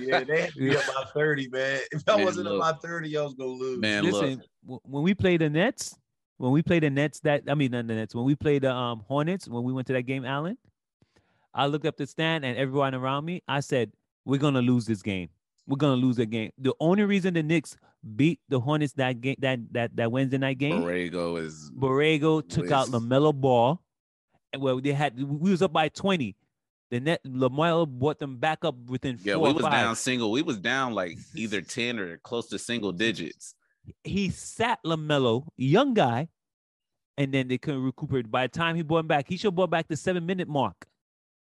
[0.00, 1.80] yeah, they had to be up by 30, man.
[1.90, 2.62] If I Man, wasn't look.
[2.64, 3.80] up by 30, I was gonna lose.
[3.80, 5.96] Man, Listen, w- when we played the Nets,
[6.36, 8.72] when we played the Nets, that I mean not the Nets, when we played the
[8.72, 10.56] um Hornets, when we went to that game, Allen,
[11.52, 13.90] I looked up the stand and everyone around me, I said,
[14.24, 15.30] "We're gonna lose this game.
[15.66, 17.76] We're gonna lose the game." The only reason the Knicks
[18.16, 22.70] beat the Hornets that game, that that that Wednesday night game, Borrego is Borrego took
[22.70, 23.80] out LaMelo Ball,
[24.52, 26.36] and well, they had we was up by twenty.
[26.90, 30.30] The net LaMelo brought them back up within yeah, four we or was down single.
[30.30, 33.56] We was down like either 10 or close to single digits.
[34.04, 36.28] he sat LaMelo, young guy,
[37.16, 38.30] and then they couldn't recuperate.
[38.30, 40.46] By the time he brought him back, he should have brought back the seven minute
[40.46, 40.86] mark.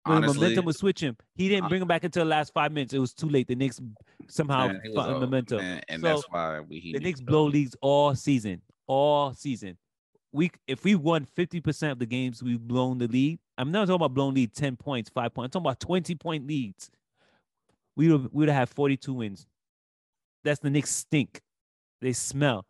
[0.05, 2.73] When the Honestly, momentum was switching, he didn't bring him back until the last five
[2.73, 2.93] minutes.
[2.93, 3.47] It was too late.
[3.47, 3.79] The Knicks
[4.27, 5.59] somehow man, momentum.
[5.59, 9.77] man, and So, that's why we he the Knicks blow leagues all season, all season.
[10.33, 13.39] We if we won fifty percent of the games we've blown the lead.
[13.57, 15.55] I'm not talking about blown lead ten points, five points.
[15.55, 16.91] I'm talking about twenty point leads.
[17.95, 19.47] We would we would have had forty two wins.
[20.43, 21.41] That's the Knicks stink.
[22.01, 22.65] They smell.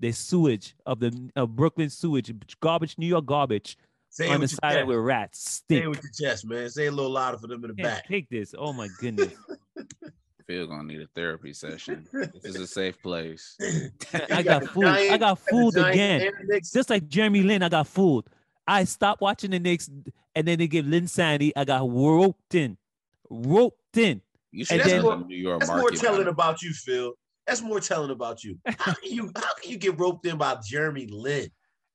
[0.00, 3.76] They sewage of the of Brooklyn sewage, garbage, New York garbage
[4.10, 4.86] Say it on the with side chest.
[4.86, 5.62] with rats.
[5.70, 6.68] Say it with your chest, man.
[6.70, 8.08] Say a little louder for them in the Can't back.
[8.08, 8.54] take this.
[8.56, 9.32] Oh my goodness.
[10.46, 12.08] Phil gonna need a therapy session.
[12.12, 13.54] This is a safe place.
[14.30, 14.86] I You got the fooled.
[14.86, 16.22] I got fooled again.
[16.22, 16.72] and the Knicks.
[16.72, 18.28] just like Jeremy Lin, I got fooled.
[18.66, 19.90] I stopped watching the Knicks,
[20.34, 21.52] and then they give Linsanity.
[21.54, 22.78] I got roped in,
[23.28, 24.22] roped in.
[24.50, 26.30] You should And have then- the New York That's more telling better.
[26.30, 27.12] about you, Phil.
[27.46, 28.58] That's more telling about you.
[28.78, 31.50] How can you how can you get roped in by Jeremy Lin?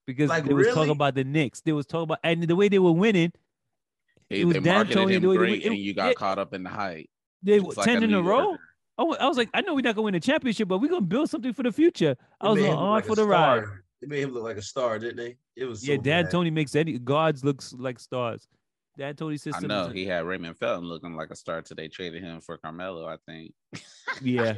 [0.06, 0.76] Because Like, they was really?
[0.76, 1.62] talking about the Knicks.
[1.62, 3.32] They was talking about and the way they were winning.
[4.30, 6.14] Hey, it was they marketed Tony, him the way they great, and you got yeah.
[6.14, 7.08] caught up in the hype.
[7.42, 8.42] They Just were like a ten in a New row.
[8.44, 8.60] Yorker.
[8.98, 10.90] I wa- I was like, I know we're not gonna win the championship, but we're
[10.90, 12.16] gonna build something for the future.
[12.40, 13.64] I They was on uh, like for a the ride.
[14.02, 15.38] It made him look like a star, didn't they?
[15.56, 16.32] It was Yeah, so Dan bad.
[16.32, 18.48] Tony makes any guards looks like stars.
[18.98, 19.68] Dad Tony I system.
[19.68, 21.88] know he had Raymond Felton looking like a star today.
[21.88, 23.08] traded him for Carmelo.
[23.08, 23.54] I think.
[24.22, 24.56] yeah,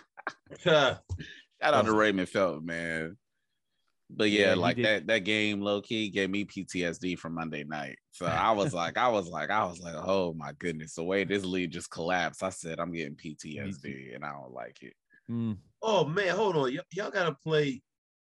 [0.60, 1.00] Shout
[1.62, 1.94] out to Oh.
[1.96, 3.16] Raymond Felton, man.
[4.14, 7.96] But Yeah, yeah, like that that game low key gave me PTSD from Monday night.
[8.10, 11.24] So I was like, I was like, I was like, oh my goodness, the way
[11.24, 12.42] this league just collapsed.
[12.42, 14.94] I said I'm getting PTSD and I don't like it.
[15.30, 15.56] Mm.
[15.82, 16.62] Oh man, hold on.
[16.64, 17.80] Y- y'all gotta play.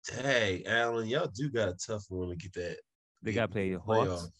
[0.08, 2.76] Dang, Allen, y'all do got a tough one to get that.
[3.22, 3.78] they got to play the.
[3.80, 4.30] Hawks.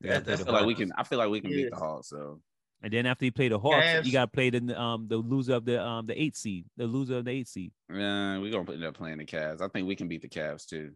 [0.00, 1.76] They That- I that's feel like we can I feel like we can beat the
[1.76, 1.78] Yeah.
[1.78, 2.08] Hawks.
[2.10, 2.40] So
[2.82, 4.04] And then after you play the Hawks, Cavs.
[4.04, 6.86] you got to play the um the loser of the um the eight seed, the
[6.86, 9.60] loser of the eight seed, yeah, we're gonna end up playing the Cavs.
[9.60, 10.92] I think we can beat the Cavs too.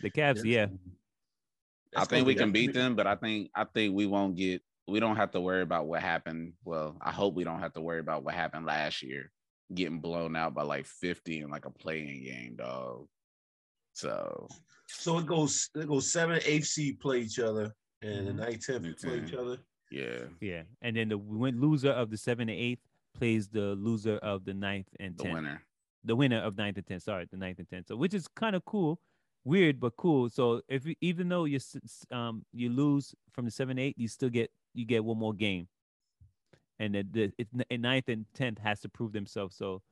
[0.00, 0.44] the Cavs.
[0.44, 0.66] Yeah,
[1.96, 4.98] I think we can beat them, but I think I think we won't get we
[4.98, 6.54] don't have to worry about what happened.
[6.64, 9.30] Well, I hope we don't have to worry about what happened last year,
[9.72, 13.06] getting blown out by like 50 in like a playing game, dog.
[13.92, 14.48] So
[14.88, 15.70] So it goes.
[15.76, 18.36] It goes seven, and eighth seed play each other, and the Mhm.
[18.38, 19.58] ninth, tenth play each other.
[19.92, 20.62] Yeah, yeah.
[20.80, 22.80] And then the win loser of the seventh and eighth
[23.18, 25.30] plays the loser of the ninth and tenth.
[25.30, 25.62] the winner.
[26.04, 27.02] The winner of ninth and tenth.
[27.02, 27.88] Sorry, the ninth and tenth.
[27.88, 28.98] So which is kind of cool,
[29.44, 30.28] weird but cool.
[30.30, 31.60] So if you, even though you
[32.10, 35.68] um you lose from the seven eight, you still get you get one more game.
[36.78, 39.56] And the, the and ninth and tenth has to prove themselves.
[39.56, 39.82] So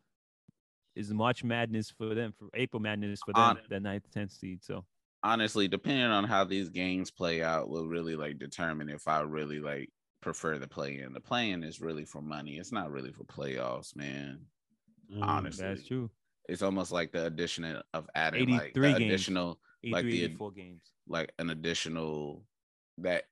[0.96, 4.64] is March Madness for them for April Madness for them the ninth tenth seed.
[4.64, 4.84] So
[5.22, 9.60] Honestly, depending on how these games play out, will really like determine if I really
[9.60, 9.90] like
[10.22, 11.12] prefer the play in.
[11.12, 12.56] The play in is really for money.
[12.58, 14.40] It's not really for playoffs, man.
[15.14, 15.22] Mm.
[15.22, 16.10] Honestly, that's true.
[16.48, 17.64] It's almost like the addition
[17.94, 19.12] of adding like 83 the games.
[19.12, 20.82] additional Like 83, the- 84 games.
[21.06, 22.44] like an additional
[22.98, 23.24] that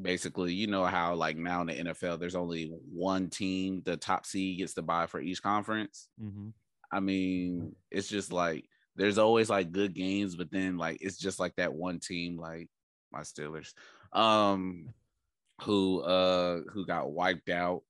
[0.00, 4.26] basically you know how like now in the NFL there's only one team the top
[4.26, 6.08] seed gets to bye for each conference.
[6.20, 6.50] hmm
[6.92, 11.38] I mean, it's just like there's always like good games, but then like it's just
[11.38, 12.68] like that one team like
[13.12, 13.72] my Steelers
[14.12, 14.88] um
[15.62, 17.82] who uh who got wiped out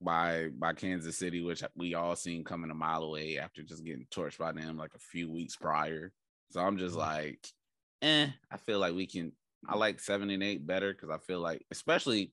[0.00, 4.06] by by Kansas City, which we all seen coming a mile away after just getting
[4.10, 6.12] torched by them like a few weeks prior.
[6.50, 7.46] So I'm just like,
[8.02, 9.32] eh, I feel like we can
[9.66, 12.32] I like seven and eight better because I feel like especially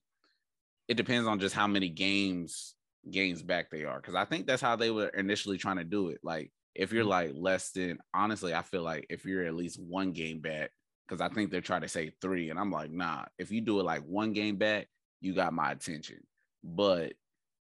[0.88, 2.74] it depends on just how many games
[3.10, 6.08] games back they are because I think that's how they were initially trying to do
[6.08, 6.20] it.
[6.22, 10.12] Like if you're like less than honestly, I feel like if you're at least one
[10.12, 10.70] game back,
[11.06, 13.24] because I think they're trying to say three, and I'm like, nah.
[13.38, 14.88] If you do it like one game back,
[15.20, 16.18] you got my attention.
[16.64, 17.14] But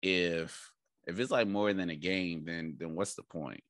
[0.01, 0.71] if
[1.05, 3.61] if it's like more than a game, then then what's the point?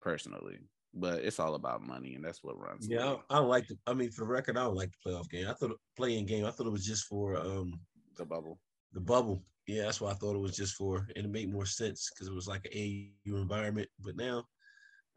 [0.00, 0.58] Personally,
[0.94, 2.88] but it's all about money, and that's what runs.
[2.88, 3.66] Yeah, I, I don't like.
[3.68, 5.48] The, I mean, for the record, I don't like the playoff game.
[5.48, 6.44] I thought playing game.
[6.44, 7.80] I thought it was just for um
[8.16, 8.58] the bubble.
[8.92, 9.42] The bubble.
[9.66, 12.28] Yeah, that's what I thought it was just for, and it made more sense because
[12.28, 13.88] it was like an AU environment.
[14.00, 14.44] But now,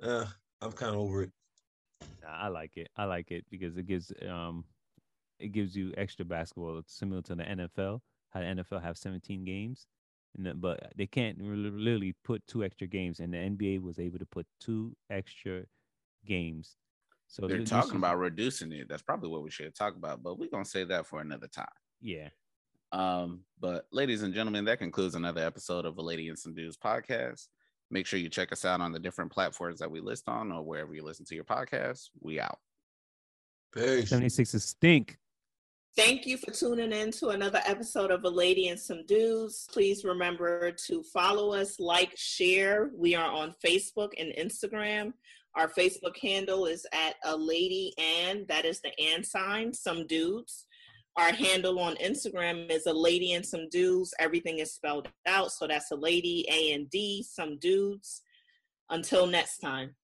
[0.01, 0.25] uh,
[0.61, 1.31] I'm kind of over it.
[2.27, 2.89] I like it.
[2.97, 4.65] I like it because it gives um,
[5.39, 6.79] it gives you extra basketball.
[6.79, 7.99] It's similar to the NFL.
[8.31, 9.87] How the NFL have 17 games,
[10.35, 14.19] and then, but they can't literally put two extra games, and the NBA was able
[14.19, 15.63] to put two extra
[16.25, 16.75] games.
[17.27, 18.87] So they're talking about reducing it.
[18.89, 21.65] That's probably what we should talk about, but we're gonna say that for another time.
[22.01, 22.29] Yeah.
[22.91, 26.77] Um, but ladies and gentlemen, that concludes another episode of the Lady and Some Dudes
[26.77, 27.47] podcast.
[27.91, 30.63] Make sure you check us out on the different platforms that we list on or
[30.63, 32.09] wherever you listen to your podcast.
[32.19, 32.59] We out.
[33.73, 34.09] Peace.
[34.09, 35.17] 76 is stink.
[35.95, 39.65] Thank you for tuning in to another episode of A Lady and Some Dudes.
[39.71, 42.89] Please remember to follow us, like, share.
[42.93, 45.13] We are on Facebook and Instagram.
[45.55, 50.64] Our Facebook handle is at A Lady and, that is the and sign, Some Dudes.
[51.17, 54.13] Our handle on Instagram is A Lady and Some Dudes.
[54.19, 55.51] Everything is spelled out.
[55.51, 58.21] So that's A Lady, A and D, Some Dudes.
[58.89, 59.95] Until next time.